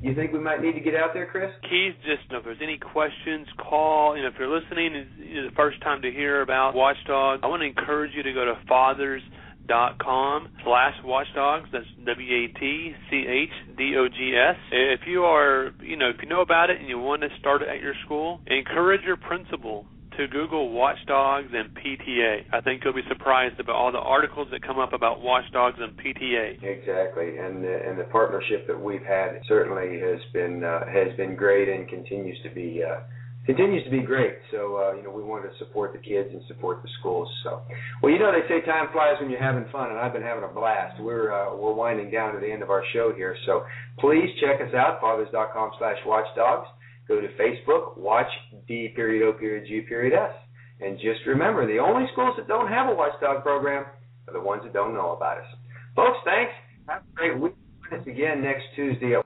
you 0.00 0.14
think 0.14 0.32
we 0.32 0.38
might 0.38 0.62
need 0.62 0.72
to 0.72 0.80
get 0.80 0.94
out 0.94 1.12
there, 1.14 1.26
Chris? 1.26 1.50
Keith, 1.62 1.94
just 2.04 2.22
you 2.28 2.32
know, 2.32 2.38
if 2.38 2.44
there's 2.44 2.62
any 2.62 2.78
questions, 2.78 3.46
call. 3.58 4.16
You 4.16 4.22
know, 4.22 4.28
if 4.28 4.34
you're 4.38 4.48
listening, 4.48 4.94
it's 4.94 5.50
the 5.50 5.56
first 5.56 5.80
time 5.82 6.02
to 6.02 6.10
hear 6.10 6.42
about 6.42 6.74
Watchdog, 6.74 7.40
I 7.42 7.46
want 7.46 7.60
to 7.62 7.66
encourage 7.66 8.12
you 8.14 8.22
to 8.22 8.32
go 8.32 8.44
to 8.44 8.54
Fathers 8.68 9.22
dot 9.68 9.98
com 9.98 10.48
slash 10.64 10.94
watchdogs. 11.04 11.68
That's 11.72 11.86
W 12.04 12.44
A 12.44 12.58
T 12.58 12.94
C 13.10 13.24
H 13.28 13.76
D 13.78 13.94
O 13.96 14.08
G 14.08 14.34
S. 14.36 14.56
If 14.72 15.00
you 15.06 15.22
are, 15.22 15.70
you 15.80 15.96
know, 15.96 16.08
if 16.08 16.16
you 16.22 16.28
know 16.28 16.40
about 16.40 16.70
it 16.70 16.80
and 16.80 16.88
you 16.88 16.98
want 16.98 17.22
to 17.22 17.28
start 17.38 17.62
it 17.62 17.68
at 17.68 17.80
your 17.80 17.94
school, 18.04 18.40
encourage 18.48 19.02
your 19.02 19.16
principal 19.16 19.86
to 20.16 20.28
Google 20.28 20.70
watchdogs 20.70 21.48
and 21.52 21.74
PTA. 21.74 22.44
I 22.52 22.60
think 22.60 22.82
you'll 22.84 22.94
be 22.94 23.06
surprised 23.08 23.58
about 23.60 23.76
all 23.76 23.92
the 23.92 23.98
articles 23.98 24.48
that 24.50 24.62
come 24.62 24.78
up 24.78 24.92
about 24.92 25.20
watchdogs 25.20 25.78
and 25.80 25.96
PTA. 25.96 26.62
Exactly, 26.62 27.38
and 27.38 27.64
the, 27.64 27.80
and 27.86 27.98
the 27.98 28.04
partnership 28.04 28.66
that 28.66 28.78
we've 28.78 29.04
had 29.04 29.40
certainly 29.48 30.00
has 30.00 30.20
been 30.32 30.64
uh, 30.64 30.86
has 30.86 31.16
been 31.16 31.36
great 31.36 31.68
and 31.68 31.88
continues 31.88 32.38
to 32.42 32.50
be 32.50 32.82
uh, 32.82 33.00
continues 33.46 33.84
to 33.84 33.90
be 33.90 34.00
great. 34.00 34.36
So 34.50 34.76
uh, 34.76 34.96
you 34.96 35.02
know 35.02 35.10
we 35.10 35.22
want 35.22 35.44
to 35.44 35.50
support 35.58 35.92
the 35.92 35.98
kids 35.98 36.28
and 36.32 36.42
support 36.48 36.82
the 36.82 36.88
schools. 37.00 37.28
So 37.44 37.62
well, 38.02 38.12
you 38.12 38.18
know 38.18 38.32
they 38.32 38.46
say 38.48 38.64
time 38.66 38.88
flies 38.92 39.16
when 39.20 39.30
you're 39.30 39.42
having 39.42 39.64
fun, 39.72 39.90
and 39.90 39.98
I've 39.98 40.12
been 40.12 40.22
having 40.22 40.44
a 40.44 40.52
blast. 40.52 41.00
We're 41.00 41.32
uh, 41.32 41.56
we're 41.56 41.74
winding 41.74 42.10
down 42.10 42.34
to 42.34 42.40
the 42.40 42.50
end 42.50 42.62
of 42.62 42.70
our 42.70 42.84
show 42.92 43.12
here, 43.14 43.36
so 43.46 43.64
please 43.98 44.28
check 44.40 44.60
us 44.60 44.74
out 44.74 45.00
fathers.com/watchdogs. 45.00 46.68
Go 47.08 47.20
to 47.20 47.28
Facebook, 47.34 47.98
watch 47.98 48.30
D 48.66 48.92
period 48.94 49.26
O 49.26 49.32
period 49.32 49.66
G 49.66 49.80
period 49.82 50.14
S. 50.14 50.34
And 50.80 50.98
just 50.98 51.20
remember, 51.26 51.66
the 51.66 51.78
only 51.78 52.08
schools 52.12 52.34
that 52.36 52.48
don't 52.48 52.68
have 52.68 52.88
a 52.88 52.94
watchdog 52.94 53.42
program 53.42 53.84
are 54.26 54.32
the 54.32 54.40
ones 54.40 54.62
that 54.64 54.72
don't 54.72 54.94
know 54.94 55.12
about 55.12 55.38
us. 55.38 55.46
Folks, 55.94 56.18
thanks. 56.24 56.52
Have 56.88 57.02
a 57.02 57.14
great 57.14 57.38
week. 57.38 57.54
Join 57.90 58.00
us 58.00 58.06
again 58.06 58.42
next 58.42 58.64
Tuesday 58.74 59.14